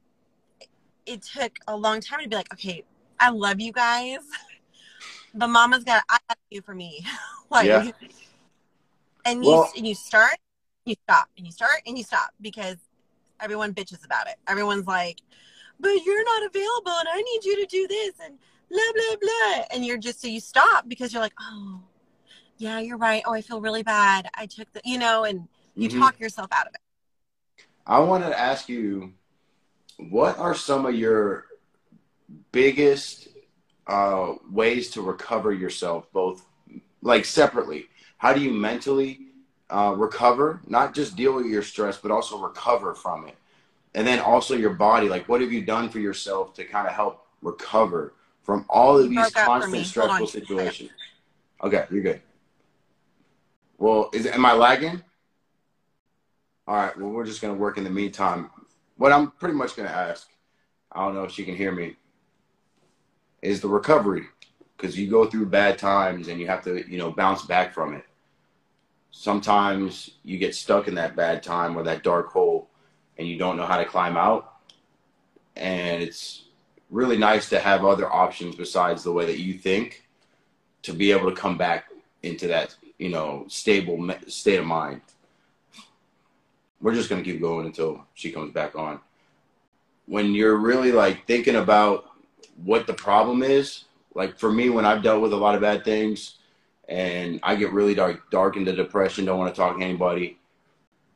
it 1.07 1.23
took 1.23 1.53
a 1.67 1.77
long 1.77 2.01
time 2.01 2.21
to 2.21 2.29
be 2.29 2.37
like 2.37 2.53
okay 2.53 2.85
i 3.19 3.31
love 3.31 3.61
you 3.61 3.73
guys 3.73 4.21
but 5.35 5.49
mama's 5.49 5.85
got 5.85 6.03
i 6.09 6.19
got 6.29 6.39
you 6.51 6.63
for 6.63 6.75
me 6.75 7.05
like 7.51 7.67
yeah. 7.67 7.91
and 9.25 9.45
you 9.45 9.51
well, 9.51 9.71
and 9.77 9.87
you 9.87 9.95
start 9.95 10.37
you 10.85 10.95
stop 11.05 11.29
and 11.37 11.45
you 11.45 11.53
start 11.53 11.83
and 11.87 11.99
you 11.99 12.05
stop 12.05 12.31
because 12.41 12.77
everyone 13.41 13.75
bitches 13.75 14.05
about 14.05 14.27
it 14.27 14.37
everyone's 14.47 14.87
like 14.87 15.21
but 15.81 15.91
you're 16.05 16.25
not 16.25 16.47
available 16.47 16.93
and 16.99 17.09
I 17.09 17.23
need 17.23 17.45
you 17.45 17.57
to 17.57 17.67
do 17.67 17.87
this 17.87 18.15
and 18.25 18.39
blah, 18.71 18.93
blah, 18.95 19.17
blah. 19.21 19.65
And 19.73 19.85
you're 19.85 19.99
just, 19.99 20.21
so 20.21 20.29
you 20.29 20.41
stop 20.41 20.89
because 20.89 21.13
you're 21.13 21.23
like, 21.23 21.35
oh, 21.41 21.81
yeah, 22.59 22.81
you're 22.81 22.97
right. 22.97 23.23
Oh, 23.27 23.35
I 23.35 23.41
feel 23.41 23.61
really 23.61 23.83
bad. 23.83 24.29
I 24.35 24.47
took 24.47 24.73
the, 24.73 24.81
you 24.85 24.99
know, 24.99 25.25
and 25.25 25.49
you 25.75 25.89
mm-hmm. 25.89 26.01
talk 26.01 26.19
yourself 26.19 26.49
out 26.53 26.67
of 26.67 26.75
it. 26.75 27.65
I 27.87 28.01
wanted 28.01 28.31
to 28.31 28.39
ask 28.39 28.69
you, 28.69 29.15
what 30.11 30.39
are 30.39 30.55
some 30.55 30.87
of 30.87 30.95
your 30.95 31.47
biggest 32.53 33.29
uh, 33.87 34.35
ways 34.51 34.91
to 34.91 35.03
recover 35.03 35.53
yourself, 35.53 36.11
both 36.13 36.45
like 37.03 37.25
separately? 37.25 37.87
How 38.19 38.33
do 38.33 38.41
you 38.41 38.53
mentally 38.53 39.21
uh, 39.71 39.95
recover, 39.97 40.61
not 40.67 40.95
just 40.95 41.17
deal 41.17 41.35
with 41.35 41.47
your 41.47 41.63
stress, 41.63 41.97
but 41.97 42.11
also 42.11 42.39
recover 42.39 42.95
from 42.95 43.29
it? 43.29 43.37
and 43.95 44.07
then 44.07 44.21
also 44.21 44.55
your 44.55 44.75
body 44.75 45.09
like 45.09 45.29
what 45.29 45.41
have 45.41 45.53
you 45.53 45.63
done 45.63 45.89
for 45.89 45.99
yourself 45.99 46.55
to 46.55 46.65
kind 46.65 46.87
of 46.87 46.95
help 46.95 47.27
recover 47.43 48.15
from 48.49 48.65
all 48.71 48.99
of 48.99 49.11
these 49.11 49.31
constant 49.31 49.85
stressful 49.85 50.27
situations. 50.27 50.89
Okay 51.63 51.85
you're 51.91 52.01
good. 52.01 52.23
Well 53.77 54.09
is 54.15 54.25
am 54.25 54.47
i 54.47 54.55
lagging? 54.55 55.03
All 56.67 56.77
right 56.77 56.99
well 56.99 57.11
we're 57.11 57.27
just 57.27 57.43
going 57.43 57.55
to 57.55 57.61
work 57.61 57.77
in 57.77 57.85
the 57.85 57.91
meantime. 57.91 58.49
What 58.97 59.13
i'm 59.13 59.33
pretty 59.33 59.55
much 59.55 59.77
going 59.77 59.87
to 59.87 59.95
ask 59.95 60.31
i 60.91 61.05
don't 61.05 61.15
know 61.15 61.25
if 61.25 61.33
she 61.33 61.45
can 61.45 61.57
hear 61.57 61.73
me 61.73 61.97
is 63.43 63.61
the 63.61 63.69
recovery 63.69 64.25
because 64.79 64.99
you 64.99 65.11
go 65.11 65.27
through 65.27 65.45
bad 65.45 65.77
times 65.77 66.29
and 66.29 66.41
you 66.41 66.47
have 66.47 66.65
to 66.65 66.91
you 66.91 66.97
know 66.97 67.11
bounce 67.11 67.43
back 67.45 67.75
from 67.75 67.93
it. 67.93 68.07
Sometimes 69.11 70.13
you 70.25 70.39
get 70.39 70.55
stuck 70.55 70.89
in 70.89 70.95
that 70.95 71.15
bad 71.15 71.43
time 71.43 71.77
or 71.77 71.83
that 71.83 72.03
dark 72.03 72.33
hole 72.33 72.71
and 73.19 73.29
you 73.29 73.37
don't 73.37 73.59
know 73.59 73.67
how 73.67 73.77
to 73.77 73.85
climb 73.85 74.17
out. 74.17 74.55
And 75.55 76.03
it's 76.03 76.48
really 76.91 77.19
nice 77.19 77.49
to 77.51 77.59
have 77.59 77.85
other 77.85 78.11
options 78.11 78.57
besides 78.57 79.03
the 79.03 79.13
way 79.13 79.27
that 79.27 79.39
you 79.39 79.55
think 79.55 80.05
to 80.83 80.93
be 80.93 81.13
able 81.13 81.29
to 81.31 81.37
come 81.37 81.59
back 81.59 81.87
into 82.23 82.49
that, 82.49 82.75
you 82.99 83.09
know, 83.09 83.45
stable 83.49 84.11
state 84.27 84.59
of 84.59 84.67
mind. 84.67 85.01
We're 86.81 86.95
just 86.95 87.11
going 87.11 87.23
to 87.23 87.31
keep 87.31 87.41
going 87.41 87.67
until 87.67 88.07
she 88.15 88.31
comes 88.31 88.53
back 88.53 88.77
on. 88.77 89.01
When 90.07 90.33
you're 90.33 90.57
really 90.57 90.93
like 90.93 91.27
thinking 91.27 91.57
about 91.57 92.07
what 92.65 92.87
the 92.87 92.95
problem 92.95 93.43
is, 93.43 93.85
like 94.15 94.39
for 94.39 94.51
me, 94.51 94.71
when 94.71 94.85
I've 94.85 95.03
dealt 95.03 95.21
with 95.21 95.33
a 95.33 95.37
lot 95.37 95.55
of 95.55 95.61
bad 95.61 95.85
things 95.85 96.37
and 96.89 97.41
I 97.43 97.57
get 97.57 97.73
really 97.73 97.95
dark, 97.95 98.31
dark 98.31 98.57
into 98.57 98.73
depression, 98.75 99.25
don't 99.25 99.39
want 99.39 99.55
to 99.55 99.61
talk 99.61 99.77
to 99.77 99.85
anybody, 99.85 100.39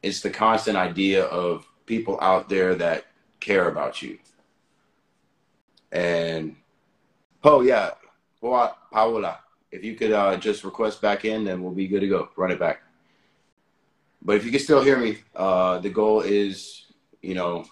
it's 0.02 0.20
the 0.20 0.30
constant 0.30 0.76
idea 0.76 1.24
of 1.24 1.66
people 1.86 2.18
out 2.20 2.48
there 2.48 2.74
that 2.74 3.06
care 3.40 3.68
about 3.68 4.02
you. 4.02 4.18
And 5.92 6.56
oh 7.44 7.60
yeah, 7.60 7.90
Paola, 8.40 9.38
if 9.70 9.84
you 9.84 9.94
could 9.94 10.10
uh, 10.10 10.36
just 10.36 10.64
request 10.64 11.00
back 11.00 11.24
in, 11.24 11.44
then 11.44 11.62
we'll 11.62 11.72
be 11.72 11.86
good 11.86 12.00
to 12.00 12.08
go. 12.08 12.30
Run 12.36 12.50
it 12.50 12.58
back. 12.58 12.82
But 14.22 14.36
if 14.36 14.44
you 14.44 14.50
can 14.50 14.60
still 14.60 14.82
hear 14.82 14.98
me, 14.98 15.18
uh, 15.36 15.78
the 15.78 15.90
goal 15.90 16.22
is, 16.22 16.86
you 17.20 17.34
know, 17.34 17.66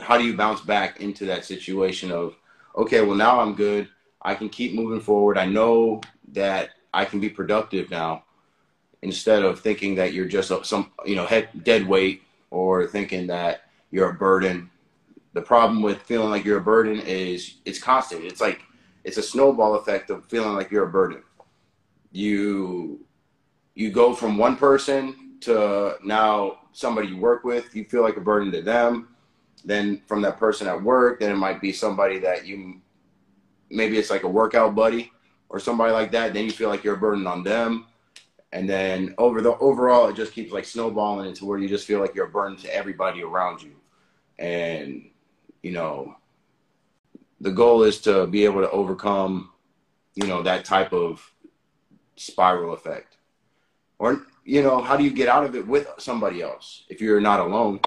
how 0.00 0.18
do 0.18 0.24
you 0.24 0.36
bounce 0.36 0.60
back 0.60 1.00
into 1.00 1.24
that 1.26 1.44
situation 1.44 2.10
of, 2.10 2.36
okay, 2.76 3.00
well 3.00 3.16
now 3.16 3.40
I'm 3.40 3.54
good. 3.54 3.88
I 4.20 4.34
can 4.34 4.48
keep 4.48 4.74
moving 4.74 5.00
forward. 5.00 5.38
I 5.38 5.46
know 5.46 6.00
that 6.32 6.70
I 6.92 7.04
can 7.04 7.20
be 7.20 7.28
productive 7.28 7.90
now, 7.90 8.24
instead 9.02 9.42
of 9.42 9.60
thinking 9.60 9.94
that 9.96 10.14
you're 10.14 10.26
just 10.26 10.50
some, 10.64 10.90
you 11.04 11.14
know, 11.14 11.26
head 11.26 11.50
dead 11.62 11.86
weight 11.86 12.22
or 12.50 12.86
thinking 12.86 13.26
that 13.26 13.64
you're 13.90 14.10
a 14.10 14.14
burden. 14.14 14.70
The 15.34 15.42
problem 15.42 15.82
with 15.82 16.00
feeling 16.02 16.30
like 16.30 16.44
you're 16.44 16.58
a 16.58 16.62
burden 16.62 17.00
is 17.00 17.56
it's 17.64 17.78
constant. 17.78 18.24
It's 18.24 18.40
like 18.40 18.62
it's 19.04 19.18
a 19.18 19.22
snowball 19.22 19.74
effect 19.74 20.10
of 20.10 20.24
feeling 20.26 20.54
like 20.54 20.70
you're 20.70 20.88
a 20.88 20.90
burden. 20.90 21.22
You 22.12 23.04
you 23.74 23.90
go 23.90 24.14
from 24.14 24.38
one 24.38 24.56
person 24.56 25.36
to 25.40 25.96
now 26.04 26.60
somebody 26.72 27.08
you 27.08 27.16
work 27.16 27.44
with, 27.44 27.74
you 27.74 27.84
feel 27.84 28.02
like 28.02 28.16
a 28.16 28.20
burden 28.20 28.52
to 28.52 28.62
them. 28.62 29.08
Then 29.64 30.02
from 30.06 30.22
that 30.22 30.38
person 30.38 30.68
at 30.68 30.82
work, 30.82 31.20
then 31.20 31.32
it 31.32 31.36
might 31.36 31.60
be 31.60 31.72
somebody 31.72 32.18
that 32.20 32.46
you 32.46 32.80
maybe 33.70 33.98
it's 33.98 34.10
like 34.10 34.22
a 34.22 34.28
workout 34.28 34.74
buddy 34.74 35.10
or 35.48 35.58
somebody 35.58 35.92
like 35.92 36.12
that. 36.12 36.32
Then 36.32 36.44
you 36.44 36.52
feel 36.52 36.68
like 36.68 36.84
you're 36.84 36.94
a 36.94 36.98
burden 36.98 37.26
on 37.26 37.42
them 37.42 37.86
and 38.54 38.68
then 38.68 39.14
over 39.18 39.42
the 39.42 39.56
overall 39.58 40.08
it 40.08 40.14
just 40.14 40.32
keeps 40.32 40.52
like 40.52 40.64
snowballing 40.64 41.28
into 41.28 41.44
where 41.44 41.58
you 41.58 41.68
just 41.68 41.86
feel 41.86 42.00
like 42.00 42.14
you're 42.14 42.26
a 42.26 42.30
burden 42.30 42.56
to 42.56 42.72
everybody 42.74 43.22
around 43.22 43.60
you 43.60 43.72
and 44.38 45.10
you 45.64 45.72
know 45.72 46.16
the 47.40 47.50
goal 47.50 47.82
is 47.82 48.00
to 48.02 48.26
be 48.26 48.44
able 48.44 48.60
to 48.60 48.70
overcome 48.70 49.50
you 50.14 50.26
know 50.26 50.42
that 50.42 50.64
type 50.64 50.92
of 50.92 51.32
spiral 52.16 52.72
effect. 52.74 53.16
Or 53.98 54.26
you 54.44 54.62
know 54.62 54.80
how 54.80 54.96
do 54.96 55.04
you 55.04 55.10
get 55.10 55.28
out 55.28 55.44
of 55.44 55.54
it 55.56 55.66
with 55.66 55.88
somebody 55.98 56.42
else 56.42 56.84
if 56.88 57.00
you're 57.00 57.20
not 57.20 57.40
alone? 57.40 57.80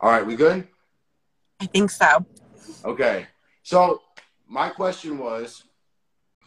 All 0.00 0.10
right 0.10 0.26
we 0.26 0.36
good? 0.36 0.66
I 1.60 1.66
think 1.66 1.90
so. 1.90 2.24
Okay. 2.84 3.26
So 3.62 4.02
my 4.48 4.68
question 4.70 5.18
was 5.18 5.64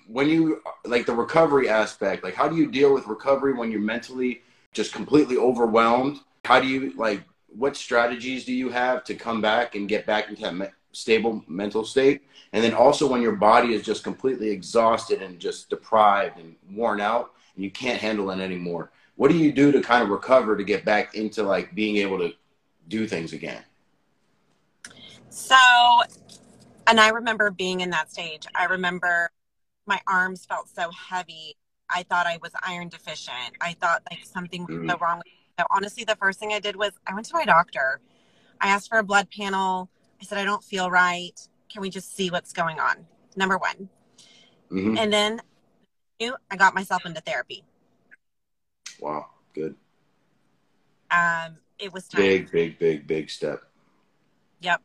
when 0.08 0.28
you 0.28 0.62
like 0.86 1.06
the 1.06 1.14
recovery 1.14 1.70
aspect, 1.70 2.24
like 2.24 2.34
how 2.34 2.48
do 2.50 2.56
you 2.56 2.72
deal 2.72 2.94
with 2.94 3.08
recovery 3.08 3.54
when 3.54 3.72
you're 3.72 3.82
mentally 3.82 4.42
just 4.74 4.94
completely 4.94 5.38
overwhelmed? 5.38 6.20
How 6.44 6.60
do 6.60 6.68
you 6.68 6.94
like 6.96 7.22
what 7.56 7.76
strategies 7.76 8.46
do 8.46 8.54
you 8.54 8.70
have 8.70 9.04
to 9.06 9.16
come 9.16 9.42
back 9.42 9.76
and 9.76 9.90
get 9.90 10.06
back 10.06 10.30
into 10.30 10.42
that 10.44 10.56
me- 10.56 10.68
stable 10.92 11.44
mental 11.48 11.84
state? 11.84 12.24
And 12.54 12.64
then 12.64 12.74
also 12.74 13.08
when 13.08 13.22
your 13.22 13.36
body 13.36 13.74
is 13.74 13.84
just 13.84 14.04
completely 14.04 14.50
exhausted 14.50 15.22
and 15.22 15.40
just 15.40 15.70
deprived 15.70 16.40
and 16.40 16.56
worn 16.72 17.02
out 17.02 17.34
and 17.56 17.64
you 17.64 17.72
can't 17.72 18.00
handle 18.00 18.32
it 18.32 18.40
anymore. 18.40 18.92
What 19.16 19.32
do 19.32 19.38
you 19.38 19.52
do 19.52 19.72
to 19.72 19.82
kind 19.82 20.04
of 20.04 20.10
recover 20.10 20.58
to 20.58 20.64
get 20.64 20.86
back 20.86 21.16
into 21.16 21.44
like 21.44 21.76
being 21.76 21.98
able 21.98 22.18
to 22.20 22.34
do 22.88 23.08
things 23.08 23.34
again? 23.34 23.64
So, 25.30 25.56
and 26.88 27.00
I 27.00 27.10
remember 27.10 27.52
being 27.52 27.82
in 27.82 27.90
that 27.92 28.12
stage. 28.12 28.46
I 28.56 28.66
remember 28.66 29.30
my 29.86 30.00
arms 30.08 30.46
felt 30.46 30.70
so 30.70 30.90
heavy. 30.92 31.56
I 31.90 32.04
thought 32.04 32.26
I 32.28 32.38
was 32.42 32.52
iron 32.64 32.90
deficient. 32.90 33.56
I 33.60 33.74
thought 33.74 34.02
like 34.10 34.26
something 34.26 34.66
was 34.66 34.76
so 34.76 34.82
mm-hmm. 34.82 35.04
wrong. 35.04 35.22
So 35.62 35.68
honestly, 35.70 36.04
the 36.04 36.16
first 36.16 36.40
thing 36.40 36.54
I 36.54 36.60
did 36.60 36.76
was 36.76 36.92
I 37.06 37.14
went 37.14 37.28
to 37.28 37.36
my 37.36 37.46
doctor. 37.46 38.00
I 38.60 38.70
asked 38.70 38.90
for 38.90 38.98
a 38.98 39.04
blood 39.04 39.28
panel. 39.30 39.90
I 40.20 40.26
said 40.26 40.40
I 40.40 40.44
don't 40.44 40.64
feel 40.64 40.90
right. 40.90 41.40
Can 41.72 41.84
we 41.84 41.92
just 41.92 42.16
see 42.16 42.32
what's 42.32 42.52
going 42.52 42.80
on? 42.80 43.06
Number 43.36 43.60
one. 43.60 43.90
Mm-hmm. 44.72 44.98
And 44.98 45.14
then 45.14 45.42
I 46.50 46.56
got 46.56 46.74
myself 46.74 47.06
into 47.06 47.22
therapy. 47.22 47.64
Wow, 49.00 49.28
good. 49.54 49.76
Um, 51.12 51.58
it 51.78 51.94
was 51.94 52.08
time. 52.08 52.22
big, 52.22 52.52
big, 52.52 52.80
big, 52.80 53.06
big 53.06 53.30
step. 53.30 53.62
Yep. 54.62 54.82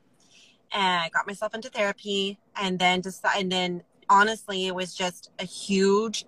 And 0.72 1.02
I 1.04 1.08
got 1.08 1.26
myself 1.26 1.54
into 1.54 1.70
therapy, 1.70 2.38
and 2.60 2.78
then 2.78 3.00
just 3.00 3.24
and 3.24 3.50
then 3.50 3.82
honestly, 4.10 4.66
it 4.66 4.74
was 4.74 4.94
just 4.94 5.30
a 5.38 5.44
huge 5.44 6.26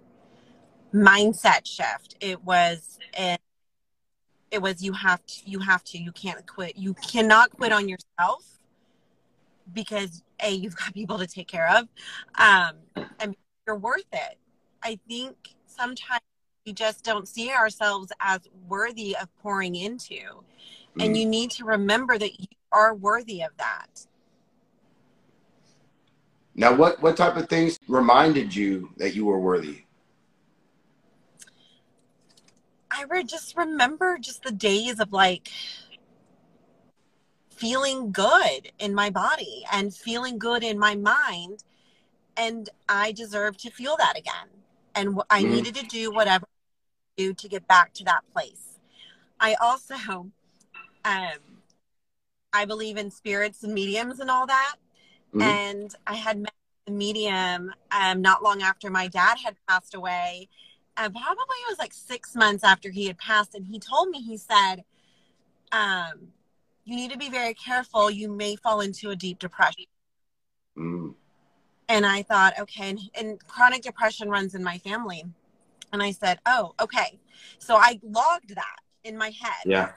mindset 0.94 1.66
shift. 1.66 2.16
It 2.20 2.42
was 2.44 2.98
it, 3.12 3.40
it 4.50 4.62
was 4.62 4.82
you 4.82 4.92
have 4.92 5.24
to 5.26 5.50
you 5.50 5.58
have 5.60 5.84
to 5.84 5.98
you 5.98 6.12
can't 6.12 6.46
quit. 6.46 6.76
You 6.76 6.94
cannot 6.94 7.50
quit 7.50 7.72
on 7.72 7.88
yourself 7.88 8.44
because 9.72 10.22
a 10.42 10.50
you've 10.50 10.76
got 10.76 10.94
people 10.94 11.18
to 11.18 11.26
take 11.26 11.48
care 11.48 11.68
of, 11.68 11.88
um, 12.38 13.06
and 13.20 13.36
you're 13.66 13.76
worth 13.76 14.06
it. 14.12 14.38
I 14.82 14.98
think 15.08 15.36
sometimes 15.66 16.22
we 16.66 16.72
just 16.72 17.04
don't 17.04 17.28
see 17.28 17.50
ourselves 17.50 18.12
as 18.20 18.40
worthy 18.66 19.16
of 19.20 19.28
pouring 19.42 19.74
into, 19.74 20.14
mm. 20.14 21.04
and 21.04 21.16
you 21.16 21.26
need 21.26 21.50
to 21.52 21.64
remember 21.64 22.18
that 22.18 22.40
you 22.40 22.46
are 22.72 22.94
worthy 22.94 23.42
of 23.42 23.50
that. 23.58 24.06
Now, 26.54 26.74
what 26.74 27.00
what 27.02 27.16
type 27.16 27.36
of 27.36 27.48
things 27.48 27.78
reminded 27.86 28.54
you 28.54 28.90
that 28.96 29.14
you 29.14 29.26
were 29.26 29.38
worthy? 29.38 29.82
I 32.98 33.04
re- 33.04 33.22
just 33.22 33.56
remember 33.56 34.18
just 34.18 34.42
the 34.42 34.50
days 34.50 34.98
of 34.98 35.12
like 35.12 35.48
feeling 37.48 38.10
good 38.10 38.72
in 38.80 38.92
my 38.92 39.08
body 39.08 39.64
and 39.70 39.94
feeling 39.94 40.36
good 40.36 40.64
in 40.64 40.78
my 40.78 40.96
mind. 40.96 41.62
And 42.36 42.68
I 42.88 43.12
deserve 43.12 43.56
to 43.58 43.70
feel 43.70 43.96
that 43.98 44.18
again. 44.18 44.48
And 44.96 45.20
I 45.30 45.44
mm 45.44 45.50
needed 45.50 45.76
to 45.76 45.86
do 45.86 46.10
whatever 46.12 46.46
I 46.46 47.22
do 47.22 47.34
to 47.34 47.48
get 47.48 47.68
back 47.68 47.94
to 47.94 48.04
that 48.04 48.24
place. 48.32 48.80
I 49.38 49.54
also, 49.54 49.94
um, 51.04 51.38
I 52.52 52.64
believe 52.64 52.96
in 52.96 53.12
spirits 53.12 53.62
and 53.62 53.72
mediums 53.72 54.18
and 54.18 54.28
all 54.28 54.46
that. 54.48 54.74
mm 55.32 55.40
And 55.40 55.94
I 56.04 56.14
had 56.14 56.40
met 56.40 56.54
a 56.88 56.90
medium 56.90 57.72
um, 57.92 58.22
not 58.22 58.42
long 58.42 58.62
after 58.62 58.90
my 58.90 59.06
dad 59.06 59.36
had 59.44 59.54
passed 59.68 59.94
away. 59.94 60.48
And 61.00 61.14
probably 61.14 61.56
it 61.66 61.70
was 61.70 61.78
like 61.78 61.92
six 61.92 62.34
months 62.34 62.64
after 62.64 62.90
he 62.90 63.06
had 63.06 63.18
passed. 63.18 63.54
And 63.54 63.64
he 63.64 63.78
told 63.78 64.08
me, 64.08 64.20
he 64.20 64.36
said, 64.36 64.82
um, 65.70 66.28
you 66.84 66.96
need 66.96 67.12
to 67.12 67.18
be 67.18 67.30
very 67.30 67.54
careful. 67.54 68.10
You 68.10 68.32
may 68.32 68.56
fall 68.56 68.80
into 68.80 69.10
a 69.10 69.16
deep 69.16 69.38
depression. 69.38 69.84
Mm. 70.76 71.14
And 71.88 72.04
I 72.04 72.22
thought, 72.22 72.58
okay, 72.58 72.90
and, 72.90 72.98
and 73.14 73.46
chronic 73.46 73.82
depression 73.82 74.28
runs 74.28 74.54
in 74.54 74.62
my 74.62 74.78
family. 74.78 75.24
And 75.92 76.02
I 76.02 76.10
said, 76.10 76.38
oh, 76.46 76.74
okay. 76.80 77.18
So 77.58 77.76
I 77.76 78.00
logged 78.02 78.54
that 78.54 78.76
in 79.04 79.16
my 79.16 79.30
head. 79.30 79.64
Yeah. 79.64 79.92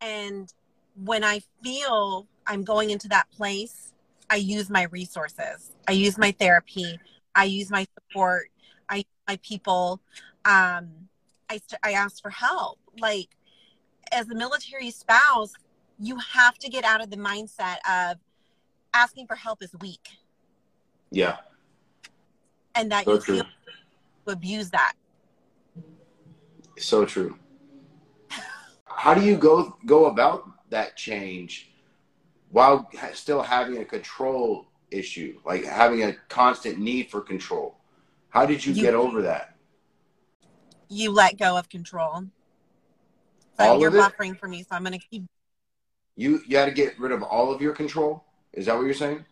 And 0.00 0.52
when 0.96 1.22
I 1.22 1.40
feel 1.62 2.26
I'm 2.46 2.64
going 2.64 2.90
into 2.90 3.08
that 3.08 3.30
place, 3.30 3.92
I 4.28 4.36
use 4.36 4.68
my 4.68 4.84
resources. 4.84 5.72
I 5.86 5.92
use 5.92 6.18
my 6.18 6.32
therapy. 6.32 6.98
I 7.34 7.44
use 7.44 7.70
my 7.70 7.86
support. 7.94 8.48
My 9.28 9.38
people. 9.42 10.00
Um, 10.44 11.08
I, 11.48 11.58
st- 11.58 11.80
I 11.82 11.92
ask 11.92 12.20
for 12.22 12.30
help. 12.30 12.78
Like 12.98 13.28
as 14.10 14.28
a 14.28 14.34
military 14.34 14.90
spouse, 14.90 15.52
you 15.98 16.16
have 16.18 16.58
to 16.58 16.68
get 16.68 16.84
out 16.84 17.02
of 17.02 17.10
the 17.10 17.16
mindset 17.16 17.76
of 17.88 18.18
asking 18.94 19.26
for 19.26 19.34
help 19.34 19.62
is 19.62 19.70
weak. 19.80 20.08
Yeah. 21.10 21.36
And 22.74 22.90
that 22.90 23.04
so 23.04 23.14
you 23.14 23.20
true. 23.20 23.42
abuse 24.26 24.70
that. 24.70 24.94
So 26.78 27.04
true. 27.04 27.38
How 28.86 29.14
do 29.14 29.22
you 29.22 29.36
go 29.36 29.76
go 29.84 30.06
about 30.06 30.48
that 30.70 30.96
change 30.96 31.70
while 32.50 32.90
still 33.12 33.42
having 33.42 33.78
a 33.78 33.84
control 33.84 34.66
issue, 34.90 35.38
like 35.44 35.64
having 35.64 36.02
a 36.04 36.14
constant 36.28 36.78
need 36.78 37.10
for 37.10 37.20
control? 37.20 37.76
How 38.32 38.46
did 38.46 38.64
you, 38.64 38.72
you 38.72 38.82
get 38.82 38.94
over 38.94 39.20
that? 39.22 39.56
You 40.88 41.12
let 41.12 41.38
go 41.38 41.58
of 41.58 41.68
control. 41.68 42.24
So 43.58 43.64
all 43.64 43.78
you're 43.78 43.90
buffering 43.90 44.38
for 44.38 44.48
me, 44.48 44.62
so 44.62 44.68
I'm 44.72 44.82
going 44.84 44.98
to 44.98 45.06
keep. 45.06 45.24
You 46.16 46.40
you 46.46 46.56
had 46.56 46.64
to 46.64 46.70
get 46.70 46.98
rid 46.98 47.12
of 47.12 47.22
all 47.22 47.52
of 47.52 47.60
your 47.60 47.74
control. 47.74 48.24
Is 48.54 48.66
that 48.66 48.74
what 48.74 48.84
you're 48.84 48.94
saying? 48.94 49.24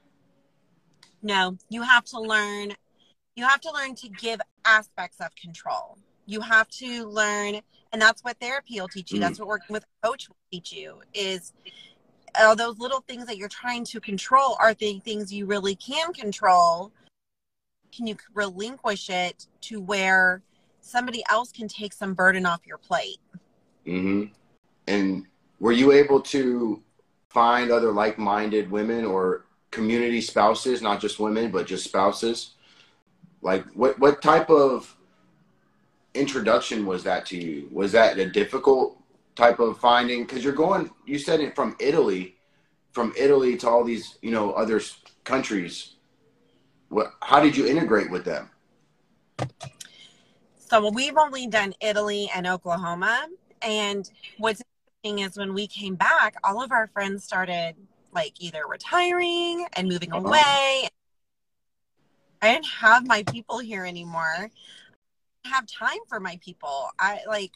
No, 1.23 1.57
you 1.71 1.81
have 1.81 2.05
to 2.07 2.21
learn. 2.21 2.75
You 3.37 3.47
have 3.47 3.63
to 3.63 3.73
learn 3.73 3.95
to 3.97 4.09
give 4.11 4.39
aspects 4.67 5.19
of 5.21 5.35
control. 5.35 5.97
You 6.27 6.43
have 6.43 6.69
to 6.69 7.07
learn, 7.07 7.61
and 7.93 8.03
that's 8.03 8.23
what 8.23 8.39
therapy 8.39 8.81
will 8.81 8.89
teach 8.89 9.13
you. 9.13 9.17
Mm. 9.17 9.23
That's 9.23 9.39
what 9.39 9.49
working 9.49 9.73
with 9.73 9.85
a 9.85 10.07
coach 10.07 10.29
will 10.29 10.37
teach 10.53 10.75
you. 10.75 11.01
Is 11.15 11.55
all 12.39 12.55
those 12.55 12.79
little 12.79 13.01
things 13.09 13.25
that 13.27 13.39
you're 13.39 13.49
trying 13.49 13.85
to 13.87 14.01
control 14.01 14.57
are 14.61 14.75
the 14.75 14.99
things 14.99 15.33
you 15.33 15.47
really 15.47 15.75
can 15.75 16.13
control. 16.13 16.93
Can 17.95 18.07
you 18.07 18.17
relinquish 18.35 19.11
it 19.11 19.47
to 19.63 19.81
where 19.81 20.43
somebody 20.81 21.23
else 21.29 21.53
can 21.53 21.69
take 21.69 21.93
some 21.93 22.15
burden 22.15 22.47
off 22.47 22.67
your 22.67 22.79
plate? 22.79 23.19
Mm-hmm. 23.87 24.33
And 24.87 25.27
were 25.59 25.73
you 25.73 25.93
able 25.93 26.21
to 26.23 26.83
find 27.29 27.71
other 27.71 27.93
like-minded 27.93 28.71
women 28.71 29.05
or 29.05 29.47
community 29.71 30.21
spouses, 30.21 30.83
not 30.83 31.01
just 31.01 31.19
women, 31.19 31.51
but 31.51 31.67
just 31.67 31.85
spouses? 31.85 32.55
Like, 33.43 33.65
what 33.73 33.99
what 33.99 34.21
type 34.21 34.51
of 34.51 34.97
introduction 36.15 36.87
was 36.87 37.05
that 37.05 37.27
to 37.27 37.37
you? 37.37 37.69
Was 37.71 37.93
that 37.93 38.19
a 38.19 38.29
difficult 38.29 38.99
type 39.35 39.61
of 39.61 39.79
finding? 39.79 40.25
Because 40.25 40.45
you're 40.45 40.53
going, 40.53 40.91
you 41.07 41.19
said 41.19 41.41
it 41.41 41.55
from 41.55 41.77
Italy, 41.79 42.37
from 42.93 43.15
Italy 43.17 43.57
to 43.59 43.69
all 43.69 43.85
these, 43.85 44.19
you 44.23 44.31
know, 44.31 44.53
other 44.53 44.81
countries. 45.25 45.95
What? 46.91 47.15
How 47.23 47.41
did 47.41 47.57
you 47.57 47.67
integrate 47.67 48.11
with 48.11 48.25
them? 48.25 48.51
So 50.59 50.91
we've 50.91 51.17
only 51.17 51.47
done 51.47 51.73
Italy 51.81 52.31
and 52.35 52.47
Oklahoma, 52.47 53.27
and 53.63 54.09
what's 54.39 54.63
interesting 55.03 55.25
is 55.27 55.37
when 55.37 55.55
we 55.55 55.67
came 55.67 55.95
back, 55.95 56.37
all 56.45 56.63
of 56.63 56.73
our 56.73 56.89
friends 56.89 57.25
started 57.25 57.75
like 58.13 58.35
either 58.41 58.65
retiring 58.69 59.67
and 59.75 59.89
moving 59.89 60.13
uh-huh. 60.13 60.27
away. 60.27 60.89
I 62.43 62.53
didn't 62.53 62.67
have 62.67 63.07
my 63.07 63.23
people 63.25 63.59
here 63.59 63.85
anymore. 63.85 64.51
I 65.45 65.49
have 65.49 65.67
time 65.67 65.99
for 66.09 66.21
my 66.21 66.39
people. 66.45 66.89
I 66.99 67.21
like 67.27 67.53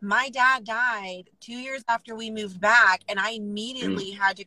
my 0.00 0.28
dad 0.28 0.64
died 0.64 1.30
two 1.40 1.54
years 1.54 1.82
after 1.88 2.14
we 2.14 2.30
moved 2.30 2.60
back, 2.60 3.02
and 3.08 3.18
I 3.18 3.30
immediately 3.30 4.12
mm. 4.12 4.18
had 4.18 4.36
to 4.36 4.44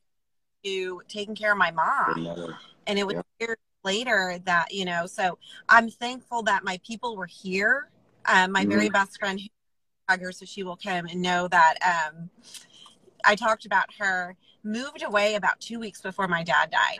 do 0.63 1.01
taking 1.07 1.35
care 1.35 1.51
of 1.51 1.57
my 1.57 1.71
mom. 1.71 2.55
And 2.87 2.99
it 2.99 3.05
was 3.05 3.15
yeah. 3.15 3.47
years 3.47 3.57
later 3.83 4.39
that 4.45 4.73
you 4.73 4.85
know. 4.85 5.05
So 5.05 5.37
I'm 5.67 5.89
thankful 5.89 6.43
that 6.43 6.63
my 6.63 6.79
people 6.85 7.15
were 7.15 7.27
here. 7.27 7.89
Um, 8.25 8.51
my 8.51 8.65
mm. 8.65 8.69
very 8.69 8.89
best 8.89 9.19
friend 9.19 9.39
her 10.17 10.31
so 10.31 10.45
she 10.45 10.63
will 10.63 10.75
come 10.75 11.05
and 11.05 11.21
know 11.21 11.47
that 11.47 11.75
um, 11.85 12.29
I 13.23 13.35
talked 13.35 13.65
about 13.65 13.85
her 13.99 14.35
moved 14.63 15.03
away 15.03 15.35
about 15.35 15.59
two 15.59 15.79
weeks 15.79 16.01
before 16.01 16.27
my 16.27 16.43
dad 16.43 16.71
died. 16.71 16.99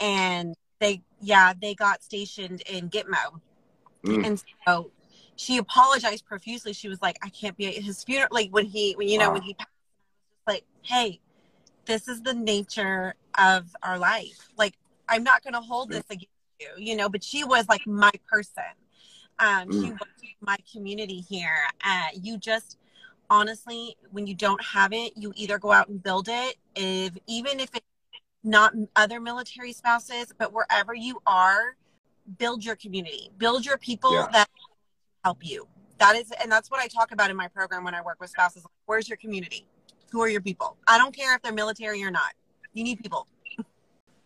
And 0.00 0.54
they, 0.80 1.02
yeah, 1.20 1.52
they 1.60 1.74
got 1.74 2.02
stationed 2.02 2.62
in 2.62 2.88
Gitmo. 2.90 3.40
Mm. 4.04 4.26
And 4.26 4.44
so 4.66 4.90
she 5.36 5.58
apologized 5.58 6.24
profusely. 6.26 6.72
She 6.72 6.88
was 6.88 7.00
like, 7.00 7.18
I 7.22 7.28
can't 7.28 7.56
be 7.56 7.66
at 7.66 7.82
his 7.82 8.02
funeral. 8.04 8.28
Like 8.30 8.50
when 8.50 8.66
he, 8.66 8.94
when, 8.94 9.08
you 9.08 9.18
know, 9.18 9.32
when 9.32 9.42
he 9.42 9.54
passed, 9.54 9.70
like, 10.46 10.64
hey, 10.82 11.20
this 11.86 12.08
is 12.08 12.22
the 12.22 12.34
nature 12.34 13.14
of 13.38 13.74
our 13.82 13.98
life. 13.98 14.48
Like, 14.56 14.74
I'm 15.08 15.22
not 15.22 15.42
going 15.42 15.54
to 15.54 15.60
hold 15.60 15.90
this 15.90 16.04
against 16.10 16.28
you, 16.60 16.68
you 16.76 16.96
know, 16.96 17.08
but 17.08 17.22
she 17.22 17.44
was 17.44 17.68
like 17.68 17.86
my 17.86 18.10
person. 18.30 18.64
Um, 19.38 19.68
mm. 19.68 19.72
She 19.72 19.90
was 19.90 19.98
my 20.40 20.56
community 20.72 21.20
here. 21.20 21.56
Uh, 21.84 22.08
you 22.14 22.38
just 22.38 22.78
honestly, 23.30 23.96
when 24.10 24.26
you 24.26 24.34
don't 24.34 24.62
have 24.62 24.92
it, 24.92 25.12
you 25.16 25.32
either 25.36 25.58
go 25.58 25.72
out 25.72 25.88
and 25.88 26.02
build 26.02 26.28
it. 26.28 26.56
If 26.74 27.16
even 27.26 27.60
if 27.60 27.70
it's 27.74 27.86
not 28.44 28.72
other 28.96 29.20
military 29.20 29.72
spouses, 29.72 30.32
but 30.38 30.52
wherever 30.52 30.94
you 30.94 31.20
are, 31.26 31.76
build 32.38 32.64
your 32.64 32.76
community, 32.76 33.30
build 33.38 33.64
your 33.64 33.78
people 33.78 34.12
yeah. 34.12 34.28
that 34.32 34.48
help 35.24 35.38
you. 35.42 35.66
That 35.98 36.16
is, 36.16 36.32
and 36.40 36.50
that's 36.50 36.70
what 36.70 36.80
I 36.80 36.86
talk 36.86 37.10
about 37.12 37.30
in 37.30 37.36
my 37.36 37.48
program 37.48 37.84
when 37.84 37.94
I 37.94 38.02
work 38.02 38.20
with 38.20 38.30
spouses. 38.30 38.64
Where's 38.86 39.08
your 39.08 39.16
community? 39.16 39.66
Who 40.12 40.22
are 40.22 40.28
your 40.28 40.40
people? 40.40 40.76
I 40.86 40.96
don't 40.96 41.14
care 41.14 41.34
if 41.34 41.42
they're 41.42 41.52
military 41.52 42.02
or 42.04 42.10
not. 42.10 42.32
You 42.72 42.84
need 42.84 43.00
people. 43.02 43.26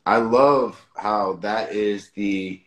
I 0.05 0.17
love 0.17 0.85
how 0.97 1.35
that 1.43 1.73
is 1.73 2.11
the 2.11 2.61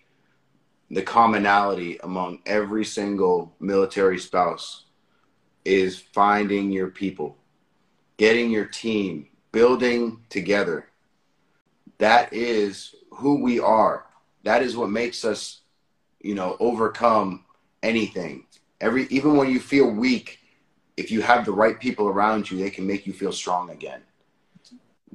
the 0.90 1.02
commonality 1.02 1.98
among 2.04 2.40
every 2.46 2.86
single 2.86 3.54
military 3.60 4.20
spouse 4.20 4.86
is 5.66 6.00
finding 6.00 6.72
your 6.72 6.90
people, 6.90 7.36
getting 8.18 8.52
your 8.52 8.66
team, 8.66 9.28
building 9.52 10.22
together. 10.30 10.88
That 11.98 12.32
is 12.32 12.94
who 13.10 13.42
we 13.42 13.60
are. 13.60 14.06
That 14.44 14.62
is 14.62 14.78
what 14.78 14.92
makes 14.92 15.26
us, 15.26 15.62
you 16.22 16.36
know, 16.36 16.56
overcome 16.60 17.46
anything. 17.82 18.46
Every 18.80 19.08
even 19.08 19.36
when 19.36 19.50
you 19.50 19.60
feel 19.60 19.90
weak, 19.90 20.40
if 20.96 21.12
you 21.12 21.22
have 21.22 21.46
the 21.46 21.52
right 21.52 21.80
people 21.80 22.08
around 22.08 22.50
you, 22.50 22.58
they 22.60 22.70
can 22.70 22.86
make 22.86 23.08
you 23.08 23.12
feel 23.12 23.34
strong 23.34 23.72
again. 23.72 24.04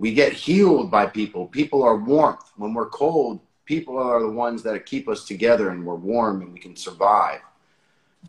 We 0.01 0.15
get 0.15 0.33
healed 0.33 0.91
by 0.91 1.05
people. 1.05 1.47
People 1.47 1.83
are 1.83 1.95
warmth. 1.95 2.53
When 2.57 2.73
we're 2.73 2.89
cold, 2.89 3.39
people 3.67 3.99
are 3.99 4.19
the 4.19 4.31
ones 4.31 4.63
that 4.63 4.87
keep 4.87 5.11
us 5.11 5.27
together 5.27 5.69
and 5.69 5.85
we're 5.85 5.95
warm 5.95 6.41
and 6.41 6.55
we 6.55 6.59
can 6.59 6.75
survive. 6.75 7.43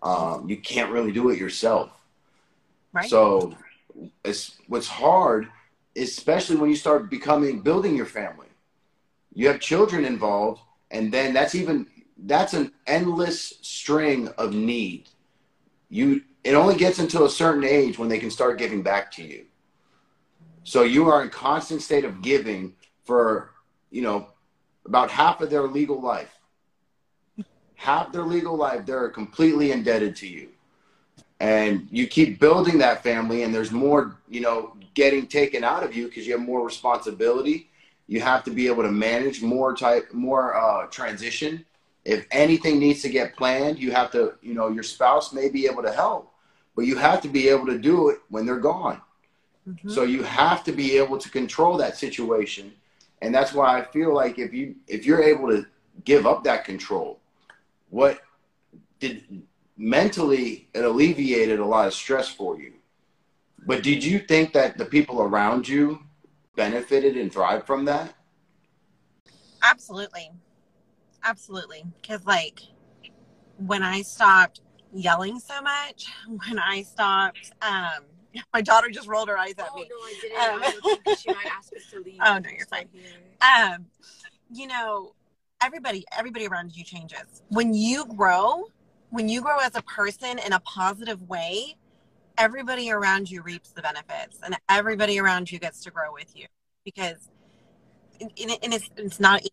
Um, 0.04 0.50
you 0.50 0.58
can't 0.58 0.92
really 0.92 1.14
do 1.14 1.30
it 1.30 1.40
yourself. 1.40 1.92
Right. 2.92 3.10
So 3.10 3.56
it's 4.26 4.58
what's 4.68 4.90
hard, 4.90 5.48
especially 5.96 6.58
when 6.58 6.70
you 6.70 6.76
start 6.76 7.10
becoming 7.10 7.62
building 7.62 7.96
your 7.96 8.06
family. 8.06 8.50
You 9.34 9.48
have 9.48 9.62
children 9.62 10.04
involved, 10.04 10.60
and 10.92 11.10
then 11.10 11.34
that's 11.34 11.56
even 11.56 11.88
that's 12.18 12.54
an 12.54 12.74
endless 12.86 13.54
string 13.62 14.28
of 14.38 14.54
need. 14.54 15.08
You 15.88 16.22
it 16.44 16.54
only 16.54 16.76
gets 16.76 17.00
until 17.00 17.24
a 17.24 17.30
certain 17.30 17.64
age 17.64 17.98
when 17.98 18.10
they 18.10 18.20
can 18.20 18.30
start 18.30 18.60
giving 18.60 18.84
back 18.84 19.10
to 19.14 19.24
you. 19.24 19.46
So 20.64 20.84
you 20.84 21.10
are 21.10 21.24
in 21.24 21.30
constant 21.30 21.82
state 21.82 22.06
of 22.06 22.22
giving 22.22 22.76
for, 23.04 23.52
you 23.90 24.02
know, 24.02 24.28
about 24.86 25.10
half 25.10 25.42
of 25.42 25.50
their 25.50 25.64
legal 25.64 26.02
life. 26.02 26.38
Half 27.76 28.12
their 28.12 28.24
legal 28.24 28.56
life, 28.56 28.86
they're 28.86 29.10
completely 29.10 29.72
indebted 29.72 30.16
to 30.18 30.28
you. 30.28 30.50
And 31.40 31.88
you 31.90 32.06
keep 32.06 32.40
building 32.40 32.78
that 32.78 33.02
family, 33.02 33.42
and 33.42 33.54
there's 33.54 33.72
more, 33.72 34.20
you 34.30 34.42
know, 34.42 34.76
getting 34.94 35.26
taken 35.26 35.64
out 35.64 35.84
of 35.84 35.96
you 35.96 36.08
because 36.08 36.28
you 36.28 36.34
have 36.34 36.42
more 36.42 36.64
responsibility. 36.64 37.70
You 38.06 38.22
have 38.22 38.44
to 38.44 38.52
be 38.52 38.68
able 38.68 38.84
to 38.84 38.92
manage 38.92 39.42
more 39.42 39.76
type, 39.76 40.14
more 40.14 40.56
uh, 40.56 40.86
transition. 40.88 41.66
If 42.06 42.28
anything 42.30 42.78
needs 42.78 43.02
to 43.02 43.10
get 43.10 43.36
planned, 43.36 43.80
you 43.80 43.92
have 43.92 44.12
to, 44.12 44.36
you 44.44 44.54
know, 44.54 44.68
your 44.68 44.84
spouse 44.84 45.34
may 45.34 45.50
be 45.50 45.66
able 45.66 45.82
to 45.82 45.92
help, 45.92 46.32
but 46.76 46.86
you 46.86 46.98
have 46.98 47.22
to 47.22 47.28
be 47.28 47.50
able 47.50 47.66
to 47.66 47.80
do 47.80 48.10
it 48.10 48.20
when 48.30 48.46
they're 48.46 48.60
gone. 48.60 49.02
Mm-hmm. 49.68 49.90
So 49.90 50.04
you 50.04 50.24
have 50.24 50.64
to 50.66 50.72
be 50.72 50.98
able 50.98 51.18
to 51.18 51.30
control 51.30 51.78
that 51.78 51.98
situation. 51.98 52.74
And 53.22 53.34
that's 53.34 53.54
why 53.54 53.80
I 53.80 53.84
feel 53.84 54.14
like 54.14 54.40
if 54.40 54.54
you 54.54 54.76
if 54.88 55.06
you're 55.06 55.22
able 55.22 55.50
to 55.50 55.66
give 56.04 56.26
up 56.26 56.44
that 56.46 56.66
control, 56.66 57.20
what 57.90 58.20
did 59.00 59.44
mentally 59.78 60.68
it 60.74 60.84
alleviated 60.84 61.60
a 61.60 61.66
lot 61.66 61.88
of 61.88 61.94
stress 61.94 62.30
for 62.30 62.60
you. 62.60 62.74
But 63.66 63.84
did 63.84 64.04
you 64.04 64.20
think 64.20 64.54
that 64.54 64.78
the 64.78 64.86
people 64.86 65.22
around 65.22 65.68
you 65.68 66.00
benefited 66.56 67.16
and 67.16 67.32
thrived 67.32 67.68
from 67.68 67.86
that? 67.86 68.14
Absolutely. 69.62 70.32
Absolutely. 71.24 71.84
Cuz 72.08 72.26
like 72.26 72.62
when 73.58 73.84
I 73.84 74.02
stopped 74.02 74.62
yelling 74.92 75.40
so 75.40 75.62
much, 75.62 76.08
when 76.28 76.58
I 76.58 76.82
stopped 76.82 77.52
um 77.62 78.06
my 78.54 78.62
daughter 78.62 78.90
just 78.90 79.08
rolled 79.08 79.30
her 79.30 79.38
eyes 79.38 79.56
at 79.58 79.70
oh, 79.72 79.76
me. 79.76 79.90
No, 79.90 79.96
I 79.98 80.16
didn't. 80.22 81.08
Um, 81.08 81.16
she 81.18 81.30
might 81.30 81.48
ask 81.48 81.74
us 81.76 81.84
to 81.92 82.00
leave. 82.06 82.20
Oh 82.24 82.40
no, 82.40 82.50
you're 82.50 82.68
fine. 82.68 82.88
Um, 83.42 83.86
you 84.52 84.68
know, 84.68 85.14
everybody, 85.62 86.06
everybody 86.18 86.48
around 86.48 86.76
you 86.76 86.84
changes. 86.84 87.44
When 87.50 87.74
you 87.74 88.06
grow, 88.06 88.66
when 89.10 89.30
you 89.30 89.42
grow 89.42 89.60
as 89.60 89.76
a 89.76 89.82
person 89.84 90.40
in 90.40 90.54
a 90.54 90.60
positive 90.62 91.28
way, 91.28 91.76
everybody 92.38 92.92
around 92.92 93.30
you 93.30 93.42
reaps 93.42 93.72
the 93.72 93.82
benefits, 93.82 94.40
and 94.44 94.56
everybody 94.70 95.20
around 95.20 95.52
you 95.52 95.60
gets 95.60 95.84
to 95.84 95.92
grow 95.92 96.14
with 96.14 96.36
you 96.36 96.46
because, 96.86 97.30
and 98.20 98.32
it's 98.38 98.90
it's 98.98 99.20
not 99.20 99.42
the 99.42 99.50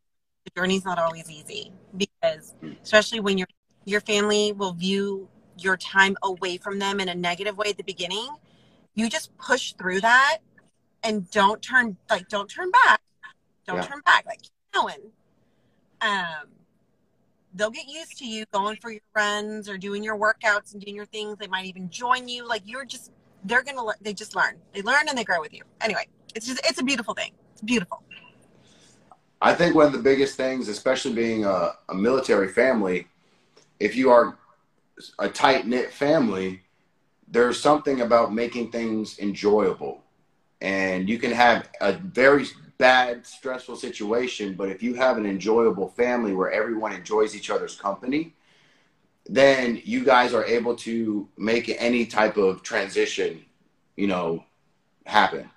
journey's 0.56 0.84
not 0.84 0.98
always 0.98 1.30
easy 1.30 1.72
because, 1.96 2.54
especially 2.82 3.20
when 3.20 3.38
your 3.38 3.48
your 3.84 4.00
family 4.00 4.52
will 4.52 4.72
view 4.72 5.28
your 5.56 5.76
time 5.76 6.16
away 6.22 6.56
from 6.56 6.78
them 6.78 7.00
in 7.00 7.08
a 7.08 7.14
negative 7.14 7.56
way 7.56 7.70
at 7.70 7.76
the 7.76 7.82
beginning 7.82 8.28
you 8.98 9.08
just 9.08 9.36
push 9.38 9.74
through 9.74 10.00
that 10.00 10.38
and 11.04 11.30
don't 11.30 11.62
turn 11.62 11.96
like 12.10 12.28
don't 12.28 12.50
turn 12.50 12.70
back. 12.84 13.00
Don't 13.64 13.76
yeah. 13.76 13.82
turn 13.82 14.00
back. 14.04 14.26
Like 14.26 14.42
keep 14.42 14.52
going. 14.74 15.12
Um 16.00 16.48
they'll 17.54 17.70
get 17.70 17.86
used 17.88 18.18
to 18.18 18.26
you 18.26 18.44
going 18.52 18.76
for 18.76 18.90
your 18.90 19.00
runs 19.14 19.68
or 19.68 19.78
doing 19.78 20.02
your 20.02 20.18
workouts 20.18 20.72
and 20.72 20.82
doing 20.82 20.96
your 20.96 21.06
things. 21.06 21.38
They 21.38 21.46
might 21.46 21.66
even 21.66 21.88
join 21.90 22.26
you. 22.26 22.46
Like 22.46 22.62
you're 22.64 22.84
just 22.84 23.12
they're 23.44 23.62
gonna 23.62 23.82
they 24.00 24.12
just 24.12 24.34
learn. 24.34 24.56
They 24.74 24.82
learn 24.82 25.08
and 25.08 25.16
they 25.16 25.24
grow 25.24 25.40
with 25.40 25.54
you. 25.54 25.62
Anyway 25.80 26.06
it's 26.34 26.46
just 26.46 26.60
it's 26.68 26.80
a 26.80 26.84
beautiful 26.84 27.14
thing. 27.14 27.30
It's 27.52 27.62
beautiful. 27.62 28.02
I 29.40 29.54
think 29.54 29.76
one 29.76 29.86
of 29.86 29.92
the 29.92 30.00
biggest 30.00 30.36
things 30.36 30.66
especially 30.66 31.14
being 31.14 31.44
a, 31.44 31.70
a 31.88 31.94
military 31.94 32.48
family 32.48 33.06
if 33.78 33.94
you 33.94 34.10
are 34.10 34.36
a 35.20 35.28
tight-knit 35.28 35.92
family 35.92 36.62
there's 37.30 37.60
something 37.60 38.00
about 38.00 38.32
making 38.32 38.70
things 38.70 39.18
enjoyable. 39.18 40.02
And 40.60 41.08
you 41.08 41.18
can 41.18 41.30
have 41.30 41.68
a 41.80 41.92
very 41.92 42.46
bad, 42.78 43.26
stressful 43.26 43.76
situation, 43.76 44.54
but 44.54 44.68
if 44.68 44.82
you 44.82 44.94
have 44.94 45.16
an 45.18 45.26
enjoyable 45.26 45.88
family 45.88 46.32
where 46.32 46.50
everyone 46.50 46.92
enjoys 46.92 47.36
each 47.36 47.50
other's 47.50 47.76
company, 47.76 48.34
then 49.26 49.80
you 49.84 50.04
guys 50.04 50.32
are 50.32 50.44
able 50.44 50.74
to 50.74 51.28
make 51.36 51.74
any 51.78 52.06
type 52.06 52.36
of 52.36 52.62
transition, 52.62 53.44
you 53.96 54.06
know, 54.06 54.42
happen. 55.04 55.50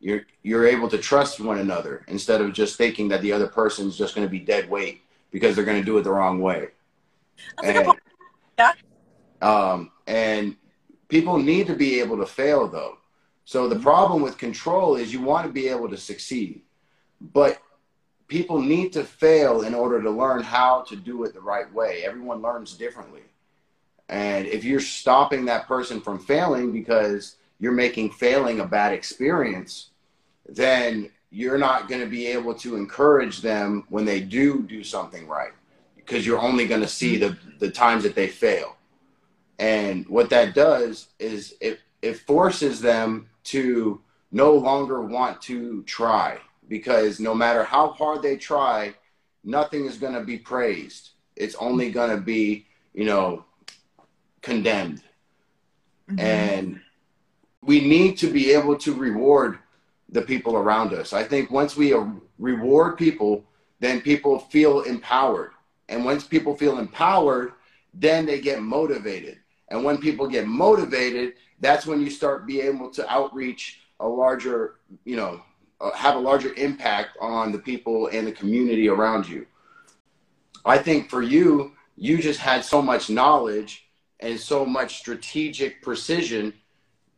You're 0.00 0.22
you're 0.42 0.66
able 0.66 0.88
to 0.88 0.98
trust 0.98 1.40
one 1.40 1.58
another 1.58 2.04
instead 2.08 2.40
of 2.40 2.52
just 2.52 2.76
thinking 2.76 3.08
that 3.08 3.20
the 3.20 3.32
other 3.32 3.48
person's 3.48 3.96
just 3.96 4.14
going 4.14 4.26
to 4.26 4.30
be 4.30 4.38
dead 4.38 4.68
weight 4.70 5.02
because 5.30 5.54
they're 5.54 5.64
going 5.64 5.80
to 5.80 5.84
do 5.84 5.98
it 5.98 6.02
the 6.02 6.12
wrong 6.12 6.40
way. 6.40 6.68
And, 7.62 7.92
yeah. 8.58 8.72
Um, 9.42 9.90
and 10.06 10.56
People 11.08 11.38
need 11.38 11.66
to 11.66 11.74
be 11.74 12.00
able 12.00 12.18
to 12.18 12.26
fail 12.26 12.68
though. 12.68 12.98
So 13.44 13.68
the 13.68 13.74
mm-hmm. 13.74 13.84
problem 13.84 14.22
with 14.22 14.38
control 14.38 14.96
is 14.96 15.12
you 15.12 15.22
want 15.22 15.46
to 15.46 15.52
be 15.52 15.68
able 15.68 15.88
to 15.88 15.96
succeed, 15.96 16.62
but 17.20 17.58
people 18.28 18.60
need 18.60 18.92
to 18.92 19.04
fail 19.04 19.62
in 19.62 19.74
order 19.74 20.02
to 20.02 20.10
learn 20.10 20.42
how 20.42 20.82
to 20.82 20.96
do 20.96 21.24
it 21.24 21.32
the 21.32 21.40
right 21.40 21.72
way. 21.72 22.02
Everyone 22.04 22.42
learns 22.42 22.74
differently. 22.74 23.22
And 24.10 24.46
if 24.46 24.64
you're 24.64 24.80
stopping 24.80 25.44
that 25.46 25.66
person 25.66 26.00
from 26.00 26.18
failing 26.18 26.72
because 26.72 27.36
you're 27.58 27.72
making 27.72 28.12
failing 28.12 28.60
a 28.60 28.66
bad 28.66 28.92
experience, 28.92 29.90
then 30.46 31.10
you're 31.30 31.58
not 31.58 31.88
going 31.88 32.00
to 32.00 32.06
be 32.06 32.26
able 32.26 32.54
to 32.54 32.76
encourage 32.76 33.40
them 33.40 33.84
when 33.88 34.04
they 34.04 34.20
do 34.20 34.62
do 34.62 34.82
something 34.82 35.26
right 35.26 35.52
because 35.96 36.26
you're 36.26 36.40
only 36.40 36.66
going 36.66 36.80
to 36.80 36.88
see 36.88 37.18
mm-hmm. 37.18 37.34
the, 37.58 37.66
the 37.66 37.70
times 37.70 38.02
that 38.02 38.14
they 38.14 38.28
fail. 38.28 38.76
And 39.58 40.06
what 40.08 40.30
that 40.30 40.54
does 40.54 41.08
is 41.18 41.54
it, 41.60 41.80
it 42.02 42.18
forces 42.18 42.80
them 42.80 43.28
to 43.44 44.00
no 44.30 44.52
longer 44.52 45.02
want 45.02 45.40
to 45.42 45.82
try 45.84 46.38
because 46.68 47.18
no 47.18 47.34
matter 47.34 47.64
how 47.64 47.88
hard 47.88 48.22
they 48.22 48.36
try, 48.36 48.94
nothing 49.42 49.86
is 49.86 49.96
going 49.96 50.12
to 50.12 50.22
be 50.22 50.38
praised. 50.38 51.10
It's 51.34 51.54
only 51.56 51.90
going 51.90 52.10
to 52.10 52.20
be, 52.20 52.66
you 52.92 53.04
know, 53.04 53.44
condemned. 54.42 55.02
Mm-hmm. 56.10 56.20
And 56.20 56.80
we 57.62 57.80
need 57.80 58.18
to 58.18 58.30
be 58.30 58.52
able 58.52 58.76
to 58.78 58.92
reward 58.94 59.58
the 60.10 60.22
people 60.22 60.56
around 60.56 60.92
us. 60.92 61.12
I 61.12 61.24
think 61.24 61.50
once 61.50 61.76
we 61.76 61.94
reward 62.38 62.96
people, 62.96 63.44
then 63.80 64.00
people 64.00 64.38
feel 64.38 64.82
empowered. 64.82 65.50
And 65.88 66.04
once 66.04 66.24
people 66.24 66.56
feel 66.56 66.78
empowered, 66.78 67.52
then 67.94 68.26
they 68.26 68.40
get 68.40 68.62
motivated. 68.62 69.38
And 69.70 69.84
when 69.84 69.98
people 69.98 70.26
get 70.26 70.46
motivated, 70.46 71.34
that's 71.60 71.86
when 71.86 72.00
you 72.00 72.10
start 72.10 72.46
being 72.46 72.66
able 72.66 72.90
to 72.90 73.10
outreach 73.12 73.80
a 74.00 74.08
larger, 74.08 74.76
you 75.04 75.16
know, 75.16 75.42
uh, 75.80 75.92
have 75.92 76.16
a 76.16 76.20
larger 76.20 76.54
impact 76.54 77.16
on 77.20 77.52
the 77.52 77.58
people 77.58 78.08
and 78.08 78.26
the 78.26 78.32
community 78.32 78.88
around 78.88 79.28
you. 79.28 79.46
I 80.64 80.78
think 80.78 81.08
for 81.08 81.22
you, 81.22 81.72
you 81.96 82.18
just 82.18 82.40
had 82.40 82.64
so 82.64 82.80
much 82.80 83.10
knowledge 83.10 83.88
and 84.20 84.38
so 84.38 84.64
much 84.64 84.98
strategic 84.98 85.82
precision. 85.82 86.52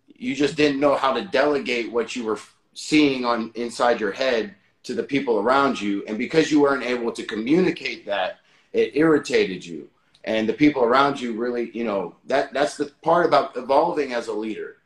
You 0.06 0.34
just 0.34 0.56
didn't 0.56 0.80
know 0.80 0.96
how 0.96 1.12
to 1.12 1.24
delegate 1.24 1.90
what 1.90 2.14
you 2.14 2.24
were 2.24 2.38
seeing 2.74 3.24
on 3.24 3.50
inside 3.54 4.00
your 4.00 4.12
head 4.12 4.54
to 4.82 4.94
the 4.94 5.02
people 5.02 5.38
around 5.38 5.80
you. 5.80 6.04
And 6.06 6.18
because 6.18 6.50
you 6.50 6.60
weren't 6.60 6.84
able 6.84 7.12
to 7.12 7.24
communicate 7.24 8.06
that, 8.06 8.40
it 8.72 8.96
irritated 8.96 9.64
you 9.64 9.88
and 10.24 10.48
the 10.48 10.52
people 10.52 10.82
around 10.84 11.20
you 11.20 11.32
really 11.32 11.70
you 11.72 11.84
know 11.84 12.14
that 12.26 12.52
that's 12.52 12.76
the 12.76 12.92
part 13.02 13.26
about 13.26 13.56
evolving 13.56 14.12
as 14.12 14.28
a 14.28 14.32
leader. 14.32 14.76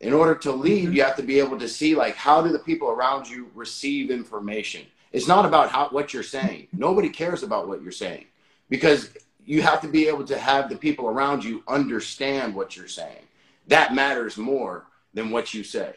In 0.00 0.14
order 0.14 0.34
to 0.36 0.52
lead 0.52 0.84
mm-hmm. 0.84 0.92
you 0.94 1.02
have 1.02 1.16
to 1.16 1.22
be 1.22 1.38
able 1.38 1.58
to 1.58 1.68
see 1.68 1.94
like 1.94 2.16
how 2.16 2.42
do 2.42 2.50
the 2.50 2.58
people 2.58 2.88
around 2.88 3.28
you 3.28 3.50
receive 3.54 4.10
information? 4.10 4.86
It's 5.12 5.28
not 5.28 5.44
about 5.44 5.70
how 5.70 5.88
what 5.90 6.14
you're 6.14 6.22
saying. 6.22 6.68
Nobody 6.72 7.08
cares 7.08 7.42
about 7.42 7.68
what 7.68 7.82
you're 7.82 7.92
saying 7.92 8.26
because 8.68 9.10
you 9.44 9.62
have 9.62 9.80
to 9.80 9.88
be 9.88 10.06
able 10.06 10.24
to 10.24 10.38
have 10.38 10.68
the 10.68 10.76
people 10.76 11.08
around 11.08 11.44
you 11.44 11.62
understand 11.68 12.54
what 12.54 12.76
you're 12.76 12.88
saying. 12.88 13.24
That 13.66 13.94
matters 13.94 14.36
more 14.36 14.86
than 15.12 15.30
what 15.30 15.52
you 15.52 15.64
say. 15.64 15.94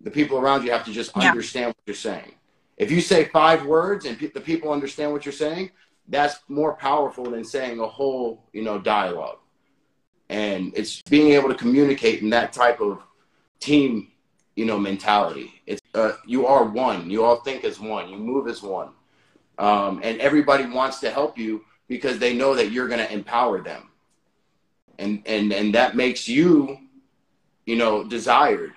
The 0.00 0.10
people 0.10 0.38
around 0.38 0.64
you 0.64 0.70
have 0.72 0.84
to 0.84 0.92
just 0.92 1.12
yeah. 1.16 1.28
understand 1.28 1.68
what 1.68 1.76
you're 1.86 1.94
saying. 1.94 2.32
If 2.76 2.90
you 2.90 3.00
say 3.00 3.24
five 3.26 3.66
words 3.66 4.04
and 4.06 4.18
pe- 4.18 4.30
the 4.30 4.40
people 4.40 4.72
understand 4.72 5.12
what 5.12 5.26
you're 5.26 5.32
saying 5.32 5.70
that's 6.08 6.40
more 6.48 6.74
powerful 6.74 7.24
than 7.24 7.44
saying 7.44 7.80
a 7.80 7.86
whole 7.86 8.44
you 8.52 8.62
know 8.62 8.78
dialogue. 8.78 9.38
And 10.30 10.72
it's 10.76 11.00
being 11.02 11.32
able 11.32 11.48
to 11.48 11.54
communicate 11.54 12.20
in 12.22 12.30
that 12.30 12.52
type 12.52 12.80
of 12.80 13.00
team 13.60 14.08
you 14.56 14.64
know 14.64 14.78
mentality. 14.78 15.62
It's 15.66 15.80
uh, 15.94 16.12
you 16.26 16.46
are 16.46 16.64
one. 16.64 17.10
You 17.10 17.24
all 17.24 17.36
think 17.36 17.64
as 17.64 17.78
one. 17.78 18.08
You 18.08 18.16
move 18.16 18.48
as 18.48 18.62
one. 18.62 18.90
Um, 19.58 20.00
and 20.02 20.20
everybody 20.20 20.66
wants 20.66 21.00
to 21.00 21.10
help 21.10 21.36
you 21.36 21.64
because 21.88 22.18
they 22.18 22.34
know 22.34 22.54
that 22.54 22.70
you're 22.70 22.88
going 22.88 23.04
to 23.04 23.12
empower 23.12 23.60
them. 23.60 23.90
And 24.98 25.22
and 25.26 25.52
and 25.52 25.74
that 25.74 25.94
makes 25.94 26.26
you 26.26 26.78
you 27.66 27.76
know 27.76 28.02
desired. 28.02 28.72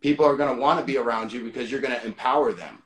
People 0.00 0.26
are 0.26 0.36
going 0.36 0.54
to 0.54 0.60
want 0.60 0.80
to 0.80 0.84
be 0.84 0.98
around 0.98 1.32
you 1.32 1.44
because 1.44 1.70
you're 1.70 1.80
going 1.80 1.98
to 1.98 2.04
empower 2.04 2.52
them. 2.52 2.82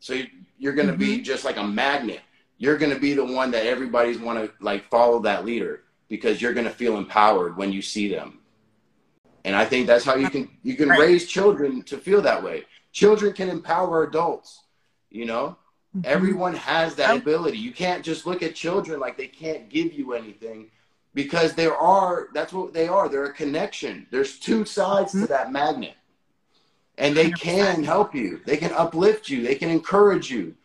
So 0.00 0.22
you're 0.58 0.74
going 0.74 0.88
to 0.88 0.96
be 0.96 1.20
just 1.20 1.44
like 1.44 1.56
a 1.56 1.62
magnet 1.62 2.20
you're 2.64 2.78
going 2.78 2.92
to 2.92 2.98
be 2.98 3.12
the 3.12 3.24
one 3.24 3.50
that 3.50 3.66
everybody's 3.66 4.18
want 4.18 4.38
to 4.38 4.50
like 4.64 4.88
follow 4.88 5.20
that 5.20 5.44
leader 5.44 5.82
because 6.08 6.40
you're 6.40 6.54
going 6.54 6.66
to 6.66 6.72
feel 6.72 6.96
empowered 6.96 7.56
when 7.56 7.70
you 7.70 7.82
see 7.82 8.08
them. 8.08 8.38
And 9.44 9.54
i 9.54 9.64
think 9.66 9.86
that's 9.86 10.04
how 10.04 10.14
you 10.14 10.30
can 10.30 10.48
you 10.62 10.74
can 10.74 10.88
Right. 10.88 11.00
raise 11.00 11.26
children 11.26 11.82
to 11.82 11.98
feel 11.98 12.22
that 12.22 12.42
way. 12.42 12.64
Children 12.92 13.34
can 13.34 13.48
empower 13.50 14.04
adults 14.04 14.62
you 15.14 15.24
know? 15.24 15.56
Mm-hmm. 15.96 16.00
Everyone 16.04 16.54
has 16.54 16.96
that 16.96 17.16
ability. 17.16 17.56
You 17.58 17.72
can't 17.72 18.04
just 18.04 18.26
look 18.26 18.42
at 18.42 18.54
children 18.54 18.98
like 18.98 19.16
they 19.16 19.28
can't 19.28 19.68
give 19.68 19.92
you 19.92 20.12
anything 20.12 20.70
because 21.14 21.54
there 21.54 21.76
are 21.76 22.28
that's 22.34 22.52
what 22.52 22.74
they 22.74 22.88
are. 22.88 23.08
They're 23.08 23.26
a 23.26 23.32
connection. 23.32 24.06
There's 24.10 24.38
two 24.40 24.64
sides 24.64 25.12
to 25.12 25.18
mm-hmm. 25.18 25.26
that 25.26 25.52
magnet. 25.52 25.94
And 26.98 27.16
they 27.16 27.30
can 27.30 27.82
100%. 27.82 27.84
help 27.84 28.14
you. 28.14 28.40
They 28.44 28.56
can 28.56 28.72
uplift 28.72 29.28
you. 29.28 29.42
They 29.42 29.54
can 29.54 29.70
encourage 29.70 30.30
you 30.30 30.56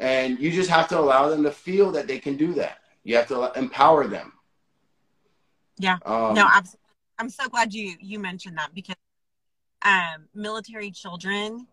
and 0.00 0.38
you 0.40 0.50
just 0.50 0.70
have 0.70 0.88
to 0.88 0.98
allow 0.98 1.28
them 1.28 1.42
to 1.44 1.50
feel 1.50 1.90
that 1.92 2.06
they 2.06 2.18
can 2.18 2.36
do 2.36 2.52
that 2.54 2.78
you 3.04 3.14
have 3.14 3.28
to 3.28 3.52
empower 3.56 4.06
them 4.08 4.32
Yeah. 5.78 5.98
um, 6.04 6.34
no, 6.34 6.46
absolutely. 6.46 6.80
I'm 7.18 7.30
so 7.30 7.48
glad 7.48 7.74
you 7.74 7.96
you 8.00 8.18
mentioned 8.18 8.56
that 8.58 8.74
because 8.74 8.96
um, 9.82 10.26
military 10.34 10.90
children 10.90 11.66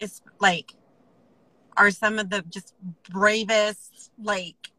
is 0.00 0.20
like 0.38 0.74
are 1.76 1.90
some 1.90 2.18
of 2.18 2.28
the 2.28 2.42
just 2.50 2.74
bravest 3.10 4.10
like 4.22 4.70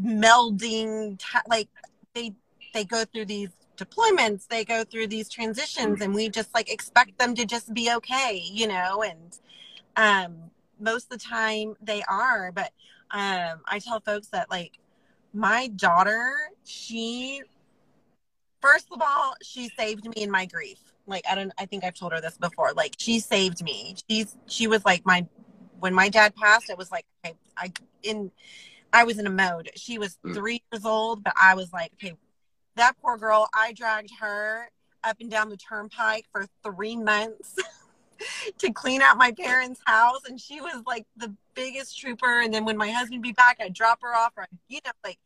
melding 0.00 1.20
like 1.48 1.68
they 2.14 2.32
they 2.72 2.84
go 2.84 3.04
through 3.04 3.24
these 3.24 3.50
deployments 3.76 4.46
they 4.48 4.64
go 4.64 4.84
through 4.84 5.06
these 5.06 5.28
transitions 5.28 6.00
and 6.00 6.14
we 6.14 6.28
just 6.28 6.52
like 6.54 6.70
expect 6.70 7.18
them 7.18 7.34
to 7.34 7.44
just 7.44 7.72
be 7.74 7.92
okay 7.92 8.40
you 8.44 8.66
know 8.66 9.02
and 9.02 9.38
um 9.96 10.50
most 10.84 11.04
of 11.12 11.18
the 11.18 11.24
time 11.24 11.74
they 11.82 12.02
are 12.08 12.52
but 12.52 12.70
um 13.10 13.60
i 13.66 13.78
tell 13.78 14.00
folks 14.00 14.28
that 14.28 14.50
like 14.50 14.78
my 15.32 15.66
daughter 15.68 16.34
she 16.64 17.42
first 18.60 18.86
of 18.92 19.00
all 19.02 19.34
she 19.42 19.68
saved 19.70 20.04
me 20.06 20.22
in 20.22 20.30
my 20.30 20.46
grief. 20.46 20.78
Like 21.06 21.24
i 21.30 21.34
don't 21.34 21.52
i 21.58 21.66
think 21.66 21.84
i've 21.84 21.94
told 21.94 22.12
her 22.12 22.20
this 22.20 22.38
before. 22.38 22.72
Like 22.72 22.94
she 22.98 23.20
saved 23.20 23.62
me. 23.62 23.94
She's 24.08 24.36
she 24.46 24.66
was 24.66 24.84
like 24.84 25.04
my 25.04 25.26
when 25.80 25.92
my 25.94 26.08
dad 26.08 26.34
passed 26.36 26.70
it 26.70 26.78
was 26.78 26.90
like 26.90 27.04
okay 27.24 27.34
i 27.56 27.72
in 28.02 28.30
i 28.92 29.04
was 29.04 29.18
in 29.18 29.26
a 29.26 29.30
mode. 29.30 29.70
She 29.76 29.98
was 29.98 30.18
Mm. 30.24 30.34
three 30.34 30.62
years 30.72 30.84
old 30.84 31.22
but 31.24 31.34
i 31.40 31.54
was 31.54 31.72
like 31.72 31.90
okay 31.94 32.14
that 32.76 32.96
poor 33.02 33.16
girl 33.18 33.48
i 33.54 33.72
dragged 33.72 34.10
her 34.20 34.68
up 35.02 35.16
and 35.20 35.30
down 35.30 35.48
the 35.50 35.56
turnpike 35.58 36.24
for 36.32 36.46
three 36.62 36.96
months 36.96 37.56
to 38.58 38.72
clean 38.72 39.02
out 39.02 39.16
my 39.18 39.32
parents 39.32 39.80
house 39.86 40.20
and 40.28 40.40
she 40.40 40.60
was 40.60 40.82
like 40.86 41.06
the 41.16 41.34
biggest 41.54 41.98
trooper 41.98 42.40
and 42.40 42.52
then 42.52 42.64
when 42.64 42.76
my 42.76 42.90
husband 42.90 43.22
be 43.22 43.32
back 43.32 43.56
i'd 43.60 43.72
drop 43.72 44.00
her 44.02 44.14
off 44.14 44.32
or 44.36 44.46
you 44.68 44.80
know 44.84 44.90
like 45.04 45.18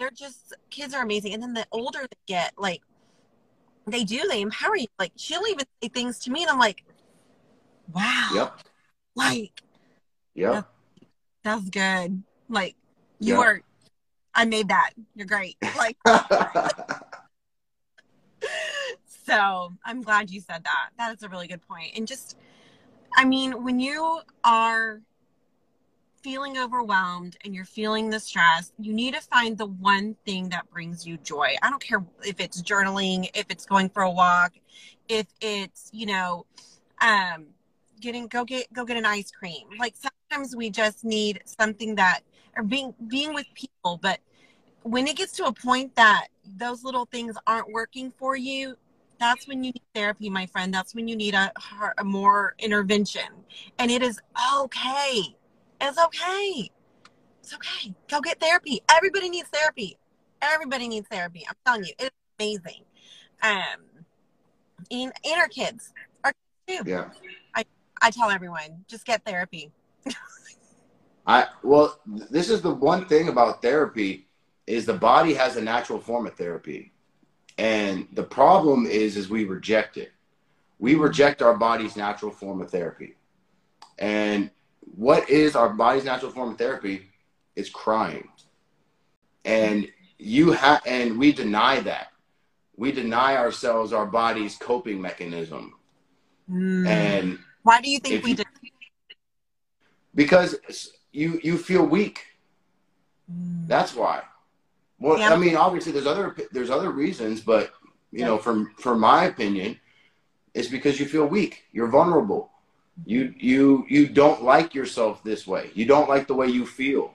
they're 0.00 0.10
just 0.10 0.54
kids 0.70 0.94
are 0.94 1.02
amazing. 1.02 1.34
And 1.34 1.42
then 1.42 1.52
the 1.52 1.66
older 1.70 2.00
they 2.00 2.16
get 2.26 2.54
like 2.58 2.80
they 3.86 4.02
do 4.02 4.26
they 4.28 4.40
empower 4.40 4.76
you. 4.76 4.86
Like 4.98 5.12
she'll 5.14 5.46
even 5.46 5.66
say 5.82 5.88
things 5.88 6.18
to 6.20 6.30
me 6.30 6.42
and 6.42 6.50
i'm 6.50 6.58
like 6.58 6.82
wow. 7.92 8.30
Yep. 8.34 8.58
Like 9.14 9.62
yep. 10.34 10.68
that's 11.44 11.68
good. 11.68 12.22
Like 12.48 12.74
you 13.20 13.34
Yeah. 13.34 13.40
are 13.40 13.62
i 14.34 14.44
made 14.46 14.68
that. 14.68 14.90
You're 15.14 15.26
great. 15.26 15.56
Like 15.76 15.96
so 19.30 19.72
i'm 19.84 20.02
glad 20.02 20.30
you 20.30 20.40
said 20.40 20.64
that. 20.64 20.90
That 20.98 21.14
is 21.14 21.22
a 21.22 21.28
really 21.28 21.46
good 21.46 21.66
point. 21.66 21.92
and 21.96 22.06
just 22.06 22.36
i 23.14 23.24
mean 23.24 23.62
when 23.64 23.78
you 23.80 24.20
are 24.44 25.00
feeling 26.22 26.58
overwhelmed 26.58 27.36
and 27.44 27.54
you're 27.54 27.64
feeling 27.64 28.10
the 28.10 28.20
stress 28.20 28.72
you 28.78 28.92
need 28.92 29.14
to 29.14 29.20
find 29.20 29.56
the 29.56 29.66
one 29.66 30.14
thing 30.26 30.50
that 30.50 30.68
brings 30.70 31.06
you 31.06 31.16
joy. 31.18 31.54
I 31.62 31.70
don't 31.70 31.82
care 31.82 32.04
if 32.24 32.40
it's 32.40 32.60
journaling 32.60 33.30
if 33.34 33.46
it's 33.48 33.64
going 33.64 33.88
for 33.88 34.02
a 34.02 34.10
walk 34.10 34.52
if 35.08 35.26
it's 35.40 35.90
you 35.92 36.06
know 36.06 36.44
um 37.00 37.46
getting 38.00 38.26
go 38.26 38.44
get 38.44 38.72
go 38.72 38.84
get 38.84 38.96
an 38.96 39.06
ice 39.06 39.30
cream. 39.30 39.66
Like 39.78 39.94
sometimes 39.96 40.56
we 40.56 40.70
just 40.70 41.04
need 41.04 41.40
something 41.44 41.94
that 41.96 42.20
or 42.56 42.62
being 42.62 42.94
being 43.08 43.32
with 43.32 43.46
people. 43.54 43.98
But 44.02 44.18
when 44.82 45.06
it 45.06 45.16
gets 45.16 45.32
to 45.32 45.44
a 45.44 45.52
point 45.52 45.94
that 45.96 46.28
those 46.56 46.82
little 46.84 47.04
things 47.06 47.36
aren't 47.46 47.70
working 47.70 48.10
for 48.10 48.36
you 48.36 48.76
that's 49.20 49.46
when 49.46 49.62
you 49.62 49.72
need 49.72 49.82
therapy 49.94 50.28
my 50.28 50.46
friend. 50.46 50.74
That's 50.74 50.94
when 50.94 51.06
you 51.06 51.14
need 51.14 51.34
a, 51.34 51.52
a 51.98 52.04
more 52.04 52.54
intervention. 52.58 53.22
And 53.78 53.90
it 53.90 54.02
is 54.02 54.18
okay. 54.54 55.36
It's 55.80 55.98
okay. 55.98 56.70
It's 57.40 57.54
okay. 57.54 57.94
Go 58.08 58.20
get 58.20 58.40
therapy. 58.40 58.80
Everybody 58.90 59.28
needs 59.28 59.48
therapy. 59.48 59.96
Everybody 60.42 60.88
needs 60.88 61.06
therapy. 61.08 61.44
I'm 61.48 61.54
telling 61.64 61.84
you 61.84 61.92
it's 61.98 62.16
amazing. 62.38 62.82
Um 63.42 64.04
and, 64.90 65.12
and 65.24 65.40
our 65.40 65.48
kids 65.48 65.92
our 66.24 66.32
kids 66.66 66.82
too. 66.82 66.90
Yeah. 66.90 67.10
I 68.00 68.10
tell 68.10 68.30
everyone 68.30 68.84
just 68.88 69.04
get 69.04 69.24
therapy. 69.24 69.70
I 71.26 71.46
well, 71.62 72.00
this 72.06 72.48
is 72.48 72.62
the 72.62 72.72
one 72.72 73.06
thing 73.06 73.28
about 73.28 73.62
therapy 73.62 74.26
is 74.66 74.86
the 74.86 74.94
body 74.94 75.34
has 75.34 75.56
a 75.56 75.60
natural 75.60 75.98
form 75.98 76.26
of 76.26 76.34
therapy, 76.34 76.92
and 77.60 78.08
the 78.12 78.22
problem 78.22 78.86
is 78.86 79.16
is 79.18 79.28
we 79.28 79.44
reject 79.44 79.98
it. 79.98 80.12
We 80.78 80.94
reject 80.94 81.42
our 81.42 81.54
body's 81.54 81.94
natural 81.94 82.32
form 82.32 82.62
of 82.62 82.70
therapy, 82.70 83.16
and 83.98 84.50
what 84.96 85.28
is 85.28 85.54
our 85.54 85.68
body's 85.68 86.04
natural 86.04 86.32
form 86.32 86.52
of 86.52 86.58
therapy? 86.58 87.10
It's 87.54 87.68
crying, 87.68 88.28
and 89.44 89.86
you 90.18 90.52
have 90.52 90.80
and 90.86 91.18
we 91.18 91.32
deny 91.32 91.80
that. 91.80 92.08
We 92.76 92.92
deny 92.92 93.36
ourselves 93.36 93.92
our 93.92 94.06
body's 94.06 94.56
coping 94.56 95.00
mechanism, 95.00 95.74
Mm. 96.50 96.86
and 96.86 97.38
why 97.62 97.82
do 97.82 97.90
you 97.90 97.98
think 97.98 98.24
we 98.24 98.30
you- 98.30 98.36
because 100.14 100.56
you 101.12 101.38
you 101.42 101.58
feel 101.58 101.84
weak 101.84 102.26
Mm. 103.30 103.68
That's 103.68 103.94
why. 103.94 104.22
Well, 105.00 105.18
Yeah. 105.18 105.32
I 105.32 105.36
mean, 105.36 105.56
obviously, 105.56 105.92
there's 105.92 106.06
other 106.06 106.36
there's 106.52 106.70
other 106.70 106.90
reasons, 106.90 107.40
but 107.40 107.72
you 108.12 108.20
Yeah. 108.20 108.26
know, 108.26 108.38
from 108.38 108.72
from 108.78 109.00
my 109.00 109.24
opinion, 109.24 109.80
it's 110.54 110.68
because 110.68 111.00
you 111.00 111.06
feel 111.06 111.26
weak. 111.26 111.64
You're 111.72 111.88
vulnerable. 111.88 112.50
You 113.06 113.34
you 113.38 113.86
you 113.88 114.06
don't 114.08 114.42
like 114.44 114.74
yourself 114.74 115.22
this 115.24 115.46
way. 115.46 115.70
You 115.74 115.86
don't 115.86 116.08
like 116.08 116.26
the 116.26 116.34
way 116.34 116.48
you 116.48 116.66
feel. 116.66 117.14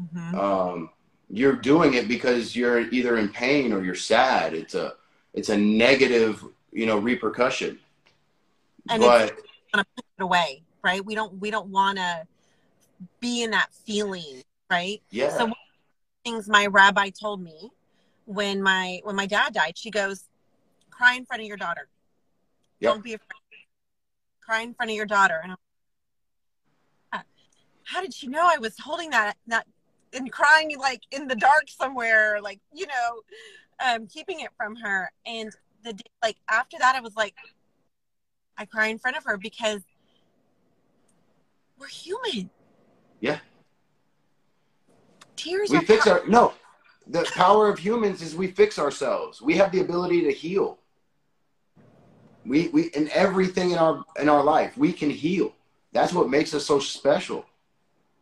Mhm. 0.00 0.34
Um, 0.34 0.90
you're 1.28 1.56
doing 1.56 1.94
it 1.94 2.08
because 2.08 2.56
you're 2.56 2.80
either 2.90 3.18
in 3.18 3.28
pain 3.28 3.72
or 3.72 3.84
you're 3.84 3.94
sad. 3.94 4.54
It's 4.54 4.74
a 4.74 4.94
it's 5.34 5.50
a 5.50 5.56
negative 5.56 6.42
you 6.72 6.86
know 6.86 6.98
repercussion. 6.98 7.78
And 8.88 9.02
but 9.02 9.36
want 9.74 9.86
to 9.86 9.92
put 9.94 10.04
it 10.18 10.22
away, 10.22 10.62
right? 10.82 11.04
We 11.04 11.14
don't 11.14 11.38
we 11.38 11.50
don't 11.50 11.68
want 11.68 11.98
to 11.98 12.26
be 13.20 13.42
in 13.42 13.50
that 13.50 13.72
feeling, 13.74 14.42
right? 14.70 15.02
yeah, 15.10 15.30
So 15.36 15.44
one 15.44 15.50
of 15.52 15.56
the 15.56 15.59
things 16.24 16.48
my 16.48 16.66
rabbi 16.66 17.10
told 17.10 17.42
me 17.42 17.70
when 18.26 18.62
my 18.62 19.00
when 19.04 19.16
my 19.16 19.26
dad 19.26 19.54
died, 19.54 19.76
she 19.76 19.90
goes, 19.90 20.28
"Cry 20.90 21.14
in 21.14 21.24
front 21.24 21.42
of 21.42 21.48
your 21.48 21.56
daughter. 21.56 21.88
Yep. 22.80 22.92
Don't 22.92 23.04
be 23.04 23.14
afraid. 23.14 23.66
Cry 24.40 24.60
in 24.60 24.74
front 24.74 24.90
of 24.90 24.96
your 24.96 25.06
daughter." 25.06 25.40
And 25.42 25.52
I'm 25.52 25.58
how 27.90 28.00
did 28.00 28.14
she 28.14 28.28
know 28.28 28.46
I 28.48 28.58
was 28.58 28.78
holding 28.78 29.10
that 29.10 29.36
that 29.48 29.66
and 30.12 30.30
crying 30.30 30.78
like 30.78 31.02
in 31.10 31.26
the 31.26 31.34
dark 31.34 31.64
somewhere, 31.68 32.40
like 32.40 32.60
you 32.72 32.86
know, 32.86 33.22
um, 33.84 34.06
keeping 34.06 34.40
it 34.40 34.50
from 34.56 34.76
her? 34.76 35.10
And 35.26 35.50
the 35.82 35.94
day, 35.94 36.10
like 36.22 36.36
after 36.48 36.76
that, 36.78 36.94
I 36.94 37.00
was 37.00 37.16
like, 37.16 37.34
I 38.56 38.64
cry 38.64 38.86
in 38.86 38.98
front 38.98 39.16
of 39.16 39.24
her 39.24 39.36
because 39.36 39.80
we're 41.78 41.88
human. 41.88 42.50
Yeah. 43.20 43.38
Tears 45.40 45.70
we 45.70 45.80
fix 45.80 46.04
power- 46.04 46.20
our 46.20 46.26
no. 46.26 46.52
The 47.06 47.24
power 47.34 47.68
of 47.68 47.78
humans 47.78 48.22
is 48.22 48.36
we 48.36 48.48
fix 48.48 48.78
ourselves. 48.78 49.40
We 49.42 49.56
have 49.56 49.72
the 49.72 49.80
ability 49.80 50.22
to 50.22 50.32
heal. 50.32 50.78
We 52.44 52.68
we 52.68 52.82
in 52.88 53.08
everything 53.12 53.70
in 53.72 53.78
our 53.78 54.04
in 54.20 54.28
our 54.28 54.42
life 54.42 54.76
we 54.76 54.92
can 54.92 55.10
heal. 55.10 55.54
That's 55.92 56.12
what 56.12 56.28
makes 56.28 56.54
us 56.54 56.64
so 56.66 56.78
special. 56.78 57.44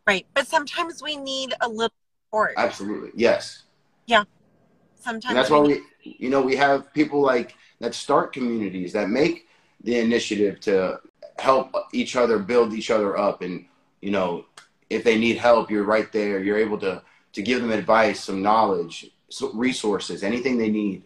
right. 0.06 0.26
But 0.34 0.46
sometimes 0.46 1.02
we 1.02 1.16
need 1.16 1.54
a 1.60 1.68
little 1.68 1.94
support. 2.26 2.54
Absolutely, 2.56 3.10
yes. 3.14 3.64
Yeah, 4.06 4.24
sometimes 4.94 5.24
And 5.26 5.36
that's 5.36 5.50
we 5.50 5.56
why 5.58 5.66
we 5.66 5.82
you 6.02 6.30
know 6.30 6.40
we 6.40 6.56
have 6.56 6.92
people 6.94 7.20
like 7.20 7.54
that 7.80 7.94
start 7.94 8.32
communities 8.32 8.92
that 8.92 9.08
make 9.10 9.46
the 9.84 9.98
initiative 9.98 10.60
to 10.60 11.00
help 11.38 11.72
each 11.92 12.16
other 12.16 12.38
build 12.38 12.72
each 12.72 12.90
other 12.90 13.16
up 13.16 13.42
and 13.42 13.64
you 14.00 14.10
know 14.10 14.44
if 14.90 15.04
they 15.04 15.16
need 15.16 15.36
help 15.36 15.70
you're 15.70 15.84
right 15.84 16.10
there 16.10 16.42
you're 16.42 16.58
able 16.58 16.78
to 16.78 17.00
to 17.32 17.42
give 17.42 17.60
them 17.60 17.70
advice 17.70 18.20
some 18.24 18.42
knowledge 18.42 19.10
so- 19.28 19.52
resources, 19.52 20.22
anything 20.22 20.58
they 20.58 20.70
need. 20.70 21.04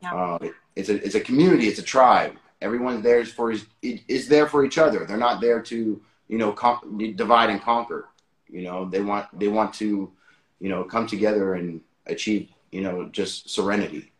Yeah. 0.00 0.14
Uh, 0.14 0.38
it- 0.42 0.54
it's 0.76 0.90
a 0.90 1.02
it's 1.02 1.14
a 1.14 1.20
community. 1.20 1.68
It's 1.68 1.78
a 1.78 1.82
tribe. 1.82 2.36
Everyone's 2.60 3.02
there 3.02 3.24
for 3.24 3.50
is 3.50 3.64
is 3.82 4.28
there 4.28 4.46
for 4.46 4.64
each 4.64 4.76
other. 4.76 5.06
They're 5.06 5.16
not 5.16 5.40
there 5.40 5.62
to 5.62 6.02
you 6.28 6.38
know 6.38 6.52
con- 6.52 6.98
divide 7.16 7.48
and 7.48 7.62
conquer. 7.62 8.08
You 8.48 8.62
know 8.62 8.84
they 8.84 9.00
want 9.00 9.26
they 9.38 9.48
want 9.48 9.72
to 9.74 10.12
you 10.60 10.68
know 10.68 10.84
come 10.84 11.06
together 11.06 11.54
and 11.54 11.80
achieve 12.06 12.50
you 12.72 12.82
know 12.82 13.08
just 13.08 13.48
serenity. 13.48 14.12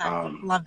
Um, 0.00 0.40
Love 0.44 0.66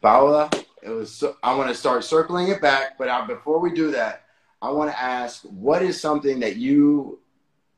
Paola, 0.00 0.48
it 0.82 0.90
was. 0.90 1.12
So, 1.12 1.36
I 1.42 1.54
want 1.56 1.68
to 1.70 1.74
start 1.74 2.04
circling 2.04 2.48
it 2.48 2.60
back, 2.60 2.96
but 2.98 3.08
I, 3.08 3.26
before 3.26 3.58
we 3.58 3.72
do 3.74 3.90
that, 3.90 4.24
I 4.62 4.70
want 4.70 4.90
to 4.90 5.00
ask, 5.00 5.42
what 5.42 5.82
is 5.82 6.00
something 6.00 6.40
that 6.40 6.56
you 6.56 7.18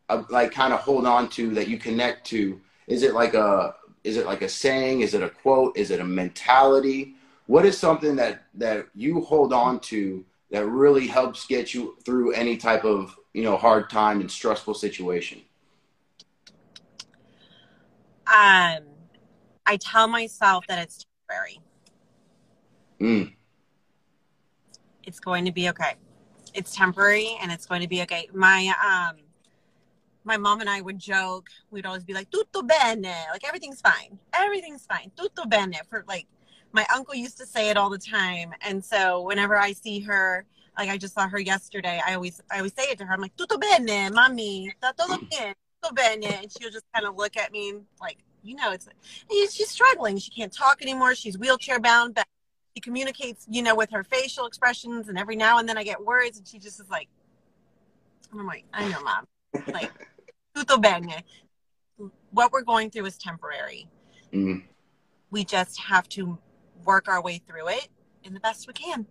uh, 0.09 0.25
like, 0.31 0.53
kind 0.53 0.73
of 0.73 0.81
hold 0.81 1.07
on 1.07 1.29
to 1.31 1.55
that 1.55 1.69
you 1.69 1.79
connect 1.79 2.27
to? 2.29 2.61
Is 2.89 3.03
it 3.03 3.15
like 3.15 3.35
a, 3.35 3.75
is 4.03 4.17
it 4.17 4.27
like 4.27 4.43
a 4.43 4.49
saying? 4.49 5.01
Is 5.01 5.15
it 5.15 5.23
a 5.23 5.31
quote? 5.31 5.77
Is 5.77 5.91
it 5.91 6.01
a 6.01 6.05
mentality? 6.05 7.15
What 7.47 7.65
is 7.65 7.79
something 7.79 8.17
that 8.17 8.45
that 8.55 8.87
you 8.95 9.21
hold 9.21 9.53
on 9.53 9.79
to 9.81 10.25
that 10.51 10.67
really 10.67 11.07
helps 11.07 11.47
get 11.47 11.73
you 11.73 11.97
through 12.05 12.33
any 12.33 12.57
type 12.57 12.85
of 12.85 13.17
you 13.33 13.43
know 13.43 13.57
hard 13.57 13.91
time 13.91 14.21
and 14.21 14.31
stressful 14.31 14.75
situation? 14.75 15.41
Um, 18.27 18.85
I 19.67 19.77
tell 19.79 20.09
myself 20.09 20.65
that 20.69 20.79
it's 20.79 21.05
temporary. 21.29 21.61
Mm, 23.01 23.33
It's 25.05 25.21
going 25.21 25.45
to 25.45 25.53
be 25.53 25.69
okay. 25.71 25.95
It's 26.55 26.75
temporary 26.75 27.37
and 27.43 27.51
it's 27.51 27.67
going 27.67 27.81
to 27.83 27.89
be 27.89 28.03
okay. 28.03 28.29
My 28.33 28.73
um 28.85 29.17
my 30.25 30.37
mom 30.37 30.61
and 30.61 30.71
I 30.71 30.81
would 30.81 30.99
joke. 30.99 31.49
We'd 31.71 31.87
always 31.87 32.05
be 32.05 32.15
like, 32.15 32.31
"Tutto 32.31 32.63
bene," 32.63 33.27
like 33.31 33.47
everything's 33.47 33.81
fine. 33.81 34.19
Everything's 34.33 34.87
fine. 34.87 35.11
Tutto 35.17 35.45
bene. 35.47 35.81
For 35.89 36.05
like, 36.07 36.27
my 36.73 36.87
uncle 36.95 37.15
used 37.15 37.39
to 37.39 37.47
say 37.47 37.71
it 37.71 37.77
all 37.77 37.91
the 37.91 37.99
time, 37.99 38.53
and 38.63 38.85
so 38.85 39.23
whenever 39.23 39.57
I 39.59 39.73
see 39.73 40.01
her, 40.01 40.45
like 40.79 40.89
I 40.89 40.97
just 40.97 41.15
saw 41.15 41.29
her 41.29 41.41
yesterday, 41.41 42.01
I 42.07 42.15
always 42.15 42.41
I 42.51 42.59
always 42.59 42.75
say 42.75 42.85
it 42.85 42.99
to 42.99 43.05
her. 43.05 43.13
I'm 43.15 43.21
like, 43.21 43.37
"Tutto 43.37 43.59
bene, 43.59 44.09
sta 44.09 44.93
todo 44.97 45.19
bien, 45.31 45.55
tutto 45.83 45.95
bene," 45.95 46.27
and 46.43 46.53
she'll 46.53 46.71
just 46.71 46.85
kind 46.95 47.07
of 47.07 47.17
look 47.17 47.37
at 47.37 47.53
me 47.53 47.75
like, 48.01 48.19
you 48.43 48.55
know, 48.57 48.73
it's 48.73 48.89
she's 49.31 49.71
struggling. 49.71 50.19
She 50.19 50.31
can't 50.31 50.53
talk 50.53 50.83
anymore. 50.83 51.15
She's 51.15 51.39
wheelchair 51.39 51.81
bound, 51.81 52.15
but 52.15 52.27
she 52.75 52.81
communicates, 52.81 53.47
you 53.51 53.63
know, 53.63 53.75
with 53.75 53.91
her 53.91 54.03
facial 54.05 54.47
expressions, 54.47 55.09
and 55.09 55.19
every 55.19 55.37
now 55.37 55.59
and 55.59 55.69
then 55.69 55.77
I 55.77 55.85
get 55.85 56.03
words, 56.03 56.39
and 56.39 56.47
she 56.47 56.59
just 56.59 56.81
is 56.81 56.89
like, 56.91 57.09
and 58.31 58.41
I'm 58.41 58.47
like, 58.47 58.65
I 58.73 58.89
know, 58.89 59.01
mom, 59.03 59.27
like, 59.73 59.91
tutto 60.55 60.79
bene. 60.79 61.23
What 62.31 62.51
we're 62.53 62.63
going 62.63 62.91
through 62.91 63.07
is 63.07 63.19
temporary. 63.19 63.89
mm, 64.33 64.63
We 65.31 65.45
just 65.45 65.79
have 65.81 66.09
to 66.11 66.39
work 66.85 67.09
our 67.09 67.23
way 67.23 67.39
through 67.47 67.69
it 67.69 67.89
in 68.25 68.33
the 68.33 68.41
best 68.41 68.67
we 68.67 68.73
can. 68.73 69.07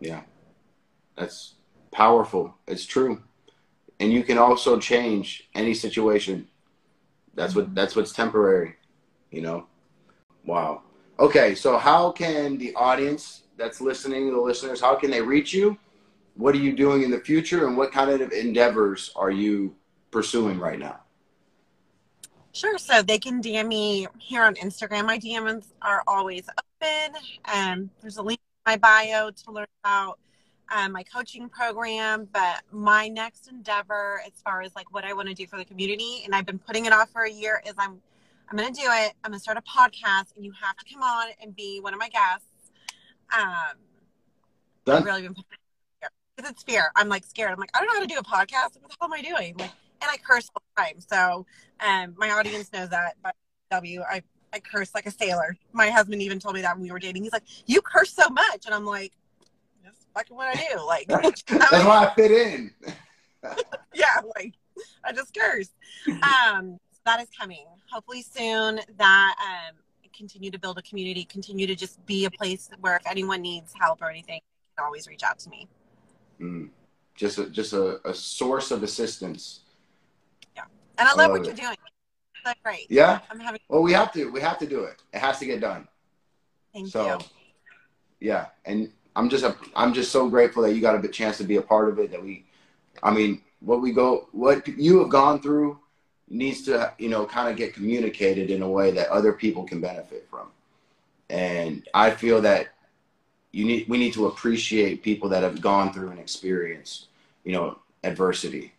yeah, 0.00 0.22
that's 1.16 1.54
powerful. 1.92 2.54
It's 2.66 2.84
true, 2.86 3.22
and 4.00 4.12
you 4.12 4.22
can 4.22 4.38
also 4.38 4.78
change 4.78 5.48
any 5.54 5.74
situation. 5.74 6.48
That's 7.34 7.54
what 7.54 7.74
that's 7.74 7.94
what's 7.94 8.12
temporary, 8.12 8.76
you 9.30 9.42
know. 9.42 9.66
Wow. 10.44 10.82
Okay, 11.18 11.54
so 11.54 11.78
how 11.78 12.10
can 12.10 12.58
the 12.58 12.74
audience 12.74 13.44
that's 13.56 13.80
listening, 13.80 14.30
the 14.30 14.40
listeners, 14.40 14.80
how 14.80 14.94
can 14.94 15.10
they 15.10 15.22
reach 15.22 15.54
you? 15.54 15.78
What 16.34 16.54
are 16.54 16.58
you 16.58 16.74
doing 16.74 17.02
in 17.02 17.10
the 17.10 17.18
future, 17.18 17.66
and 17.66 17.76
what 17.76 17.90
kind 17.90 18.10
of 18.10 18.32
endeavors 18.32 19.12
are 19.16 19.30
you 19.30 19.74
pursuing 20.10 20.58
right 20.58 20.78
now? 20.78 21.00
Sure. 22.52 22.76
So 22.78 23.02
they 23.02 23.18
can 23.18 23.42
DM 23.42 23.68
me 23.68 24.06
here 24.18 24.42
on 24.42 24.54
Instagram. 24.56 25.06
My 25.06 25.18
DMs 25.18 25.66
are 25.82 26.02
always 26.06 26.48
open. 26.82 27.16
Um, 27.54 27.90
there's 28.00 28.16
a 28.16 28.22
link 28.22 28.40
in 28.66 28.72
my 28.72 28.76
bio 28.76 29.30
to 29.30 29.52
learn 29.52 29.66
about 29.84 30.18
um, 30.74 30.92
my 30.92 31.02
coaching 31.02 31.48
program. 31.48 32.28
But 32.32 32.62
my 32.72 33.08
next 33.08 33.48
endeavor, 33.48 34.22
as 34.26 34.32
far 34.42 34.62
as 34.62 34.74
like 34.74 34.92
what 34.92 35.04
I 35.04 35.12
want 35.12 35.28
to 35.28 35.34
do 35.34 35.46
for 35.46 35.58
the 35.58 35.64
community, 35.64 36.22
and 36.24 36.34
I've 36.34 36.46
been 36.46 36.58
putting 36.58 36.86
it 36.86 36.94
off 36.94 37.10
for 37.10 37.24
a 37.24 37.30
year, 37.30 37.62
is 37.66 37.74
I'm 37.76 38.00
I'm 38.48 38.56
going 38.56 38.72
to 38.72 38.80
do 38.80 38.86
it. 38.86 39.12
I'm 39.24 39.30
going 39.30 39.38
to 39.38 39.40
start 39.40 39.58
a 39.58 39.62
podcast, 39.62 40.36
and 40.36 40.44
you 40.44 40.52
have 40.60 40.76
to 40.76 40.84
come 40.92 41.02
on 41.02 41.28
and 41.42 41.54
be 41.54 41.80
one 41.80 41.92
of 41.92 41.98
my 41.98 42.08
guests. 42.08 42.46
Um, 43.36 43.76
I've 44.86 45.04
really 45.04 45.22
been 45.22 45.34
because 46.36 46.50
it's 46.50 46.62
fear. 46.62 46.90
I'm 46.94 47.08
like 47.08 47.24
scared. 47.24 47.50
I'm 47.50 47.58
like 47.58 47.70
I 47.74 47.78
don't 47.78 47.88
know 47.88 47.94
how 47.94 48.00
to 48.00 48.06
do 48.06 48.18
a 48.18 48.22
podcast. 48.22 48.80
What 48.80 48.90
the 48.90 48.96
hell 49.00 49.08
am 49.08 49.12
I 49.12 49.22
doing? 49.22 49.56
Like, 49.58 49.70
and 50.02 50.10
I 50.10 50.16
curse 50.18 50.48
all 50.54 50.62
the 50.76 50.82
time. 50.82 51.00
So, 51.00 51.46
um, 51.80 52.14
my 52.16 52.30
audience 52.30 52.72
knows 52.72 52.90
that. 52.90 53.14
But 53.22 53.34
W, 53.70 54.02
I 54.02 54.22
I 54.52 54.60
curse 54.60 54.94
like 54.94 55.06
a 55.06 55.10
sailor. 55.10 55.56
My 55.72 55.90
husband 55.90 56.22
even 56.22 56.38
told 56.38 56.54
me 56.54 56.60
that 56.62 56.76
when 56.76 56.82
we 56.82 56.92
were 56.92 56.98
dating. 56.98 57.24
He's 57.24 57.32
like, 57.32 57.44
"You 57.66 57.80
curse 57.82 58.12
so 58.12 58.28
much," 58.28 58.66
and 58.66 58.74
I'm 58.74 58.84
like, 58.84 59.12
"That's 59.82 60.06
fucking 60.14 60.36
what 60.36 60.56
I 60.56 60.66
do." 60.70 60.84
Like, 60.86 61.06
That's 61.08 61.44
why 61.48 62.06
I 62.06 62.14
fit 62.14 62.30
in. 62.30 62.70
yeah, 63.94 64.20
like 64.36 64.54
I 65.04 65.12
just 65.12 65.36
curse. 65.36 65.70
Um, 66.08 66.78
that 67.06 67.20
is 67.20 67.28
coming. 67.36 67.66
Hopefully 67.90 68.22
soon. 68.22 68.80
That 68.98 69.34
um, 69.40 69.76
continue 70.14 70.50
to 70.50 70.58
build 70.58 70.78
a 70.78 70.82
community. 70.82 71.24
Continue 71.24 71.66
to 71.66 71.74
just 71.74 72.04
be 72.04 72.26
a 72.26 72.30
place 72.30 72.68
where 72.80 72.96
if 72.96 73.06
anyone 73.08 73.40
needs 73.40 73.72
help 73.80 74.02
or 74.02 74.10
anything, 74.10 74.40
they 74.40 74.76
can 74.76 74.84
always 74.84 75.08
reach 75.08 75.22
out 75.22 75.38
to 75.40 75.50
me. 75.50 75.66
Mm. 76.40 76.68
Just 77.14 77.38
a, 77.38 77.48
just 77.48 77.72
a, 77.72 78.06
a 78.06 78.12
source 78.12 78.70
of 78.70 78.82
assistance. 78.82 79.60
Yeah 80.54 80.64
and 80.98 81.08
I 81.08 81.12
I 81.12 81.14
love 81.14 81.18
love 81.18 81.30
what 81.30 81.40
it. 81.40 81.46
you're 81.46 81.54
doing. 81.54 81.76
That's 82.44 82.60
great. 82.62 82.86
Yeah. 82.88 83.20
I'm 83.30 83.40
having. 83.40 83.60
Well, 83.68 83.82
we 83.82 83.92
have 83.92 84.12
to. 84.12 84.30
We 84.30 84.40
have 84.40 84.58
to 84.58 84.66
do 84.66 84.84
it. 84.84 85.02
It 85.12 85.18
has 85.18 85.38
to 85.40 85.46
get 85.46 85.60
done. 85.60 85.88
Thank 86.72 86.88
so, 86.88 87.06
you. 87.06 87.18
yeah, 88.20 88.46
and 88.66 88.92
I'm 89.16 89.30
just 89.30 89.44
a, 89.44 89.56
I'm 89.74 89.94
just 89.94 90.12
so 90.12 90.28
grateful 90.28 90.62
that 90.62 90.74
you 90.74 90.82
got 90.82 91.02
a 91.02 91.08
chance 91.08 91.38
to 91.38 91.44
be 91.44 91.56
a 91.56 91.62
part 91.62 91.88
of 91.88 91.98
it. 91.98 92.10
That 92.10 92.22
we, 92.22 92.44
I 93.02 93.12
mean, 93.12 93.42
what 93.60 93.80
we 93.80 93.92
go, 93.92 94.28
what 94.32 94.68
you 94.68 94.98
have 95.00 95.08
gone 95.08 95.40
through, 95.40 95.78
needs 96.28 96.62
to 96.62 96.92
you 96.98 97.08
know 97.08 97.24
kind 97.26 97.48
of 97.48 97.56
get 97.56 97.74
communicated 97.74 98.50
in 98.50 98.62
a 98.62 98.68
way 98.68 98.90
that 98.90 99.08
other 99.08 99.32
people 99.32 99.64
can 99.64 99.80
benefit 99.80 100.26
from. 100.30 100.48
And 101.30 101.88
I 101.94 102.10
feel 102.10 102.40
that 102.42 102.68
you 103.52 103.64
need 103.64 103.88
we 103.88 103.98
need 103.98 104.12
to 104.14 104.26
appreciate 104.26 105.02
people 105.02 105.28
that 105.30 105.42
have 105.42 105.60
gone 105.60 105.92
through 105.92 106.10
and 106.10 106.20
experienced 106.20 107.06
you 107.44 107.52
know 107.52 107.78
adversity, 108.04 108.72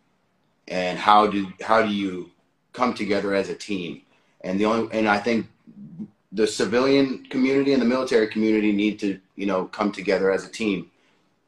and 0.67 0.97
how 0.97 1.27
do 1.27 1.51
how 1.61 1.81
do 1.81 1.93
you 1.93 2.31
come 2.73 2.93
together 2.93 3.33
as 3.33 3.49
a 3.49 3.55
team? 3.55 4.01
And 4.41 4.59
the 4.59 4.65
only 4.65 4.97
and 4.97 5.07
I 5.07 5.17
think 5.19 5.47
the 6.31 6.47
civilian 6.47 7.25
community 7.25 7.73
and 7.73 7.81
the 7.81 7.85
military 7.85 8.27
community 8.27 8.71
need 8.71 8.99
to, 8.99 9.19
you 9.35 9.45
know, 9.45 9.65
come 9.65 9.91
together 9.91 10.31
as 10.31 10.45
a 10.45 10.49
team. 10.49 10.91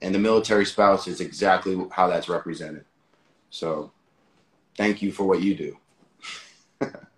And 0.01 0.15
the 0.15 0.19
military 0.19 0.65
spouse 0.65 1.07
is 1.07 1.19
exactly 1.19 1.77
how 1.91 2.07
that's 2.07 2.29
represented. 2.29 2.85
So 3.49 3.91
thank 4.77 5.01
you 5.01 5.11
for 5.11 5.25
what 5.25 5.41
you 5.41 5.55
do. 5.55 5.77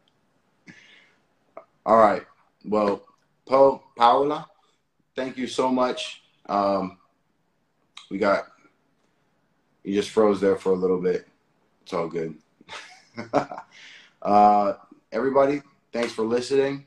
All 1.86 1.98
right. 1.98 2.24
Well, 2.66 3.04
Po, 3.48 3.84
Paola, 3.98 4.48
thank 5.16 5.38
you 5.38 5.48
so 5.48 5.70
much. 5.72 6.24
Um, 6.48 6.98
we 8.10 8.18
got, 8.18 8.48
you 9.84 9.94
just 9.96 10.10
froze 10.12 10.40
there 10.42 10.56
for 10.58 10.72
a 10.74 10.76
little 10.76 11.02
bit. 11.02 11.28
It's 11.84 11.94
all 11.94 12.08
good. 12.08 12.36
uh, 14.22 14.74
everybody, 15.12 15.62
thanks 15.92 16.12
for 16.14 16.24
listening. 16.24 16.86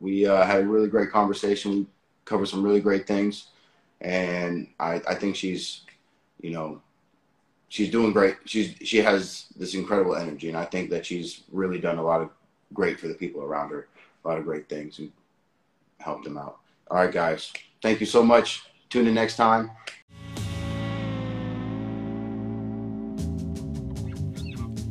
We 0.00 0.26
uh, 0.26 0.44
had 0.44 0.62
a 0.62 0.66
really 0.66 0.88
great 0.88 1.10
conversation. 1.10 1.70
We 1.72 1.86
covered 2.24 2.48
some 2.48 2.62
really 2.62 2.80
great 2.80 3.06
things, 3.06 3.48
and 4.00 4.66
I, 4.80 5.00
I 5.08 5.14
think 5.14 5.36
she's, 5.36 5.82
you 6.40 6.50
know, 6.50 6.82
she's 7.72 7.90
doing 7.90 8.12
great. 8.12 8.36
She's 8.44 8.74
she 8.82 8.98
has 8.98 9.46
this 9.56 9.74
incredible 9.74 10.14
energy, 10.14 10.48
and 10.48 10.58
I 10.58 10.66
think 10.66 10.90
that 10.90 11.06
she's 11.06 11.44
really 11.50 11.78
done 11.78 11.96
a 11.96 12.02
lot 12.02 12.20
of 12.20 12.28
great 12.74 13.00
for 13.00 13.08
the 13.08 13.14
people 13.14 13.42
around 13.42 13.70
her. 13.70 13.88
A 14.24 14.28
lot 14.28 14.38
of 14.38 14.44
great 14.44 14.68
things 14.68 14.98
and 14.98 15.10
helped 15.98 16.24
them 16.24 16.36
out. 16.36 16.58
All 16.90 16.98
right, 16.98 17.10
guys, 17.10 17.50
thank 17.80 17.98
you 17.98 18.06
so 18.06 18.22
much. 18.22 18.62
Tune 18.90 19.06
in 19.06 19.14
next 19.14 19.36
time. 19.36 19.70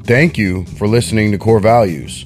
Thank 0.05 0.37
you 0.39 0.65
for 0.65 0.87
listening 0.87 1.31
to 1.31 1.37
Corps 1.37 1.59
Values. 1.59 2.25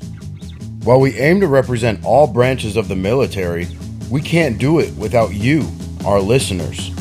While 0.85 1.01
we 1.01 1.17
aim 1.17 1.41
to 1.41 1.47
represent 1.47 2.03
all 2.05 2.27
branches 2.27 2.77
of 2.77 2.87
the 2.87 2.95
military, 2.95 3.67
we 4.09 4.21
can't 4.21 4.57
do 4.57 4.79
it 4.79 4.95
without 4.95 5.33
you, 5.33 5.67
our 6.05 6.21
listeners. 6.21 6.94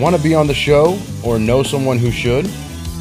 Want 0.00 0.16
to 0.16 0.22
be 0.22 0.34
on 0.34 0.46
the 0.46 0.54
show 0.54 0.98
or 1.22 1.38
know 1.38 1.62
someone 1.62 1.98
who 1.98 2.10
should? 2.10 2.48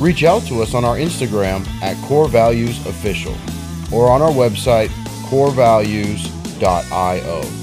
Reach 0.02 0.26
out 0.26 0.42
to 0.48 0.62
us 0.62 0.74
on 0.74 0.84
our 0.84 0.98
Instagram 0.98 1.66
at 1.82 1.96
Corps 2.06 2.28
Values 2.28 2.86
Official 2.86 3.38
or 3.90 4.12
on 4.12 4.22
our 4.22 4.32
website 4.32 4.90
corevalues.io. 5.30 7.59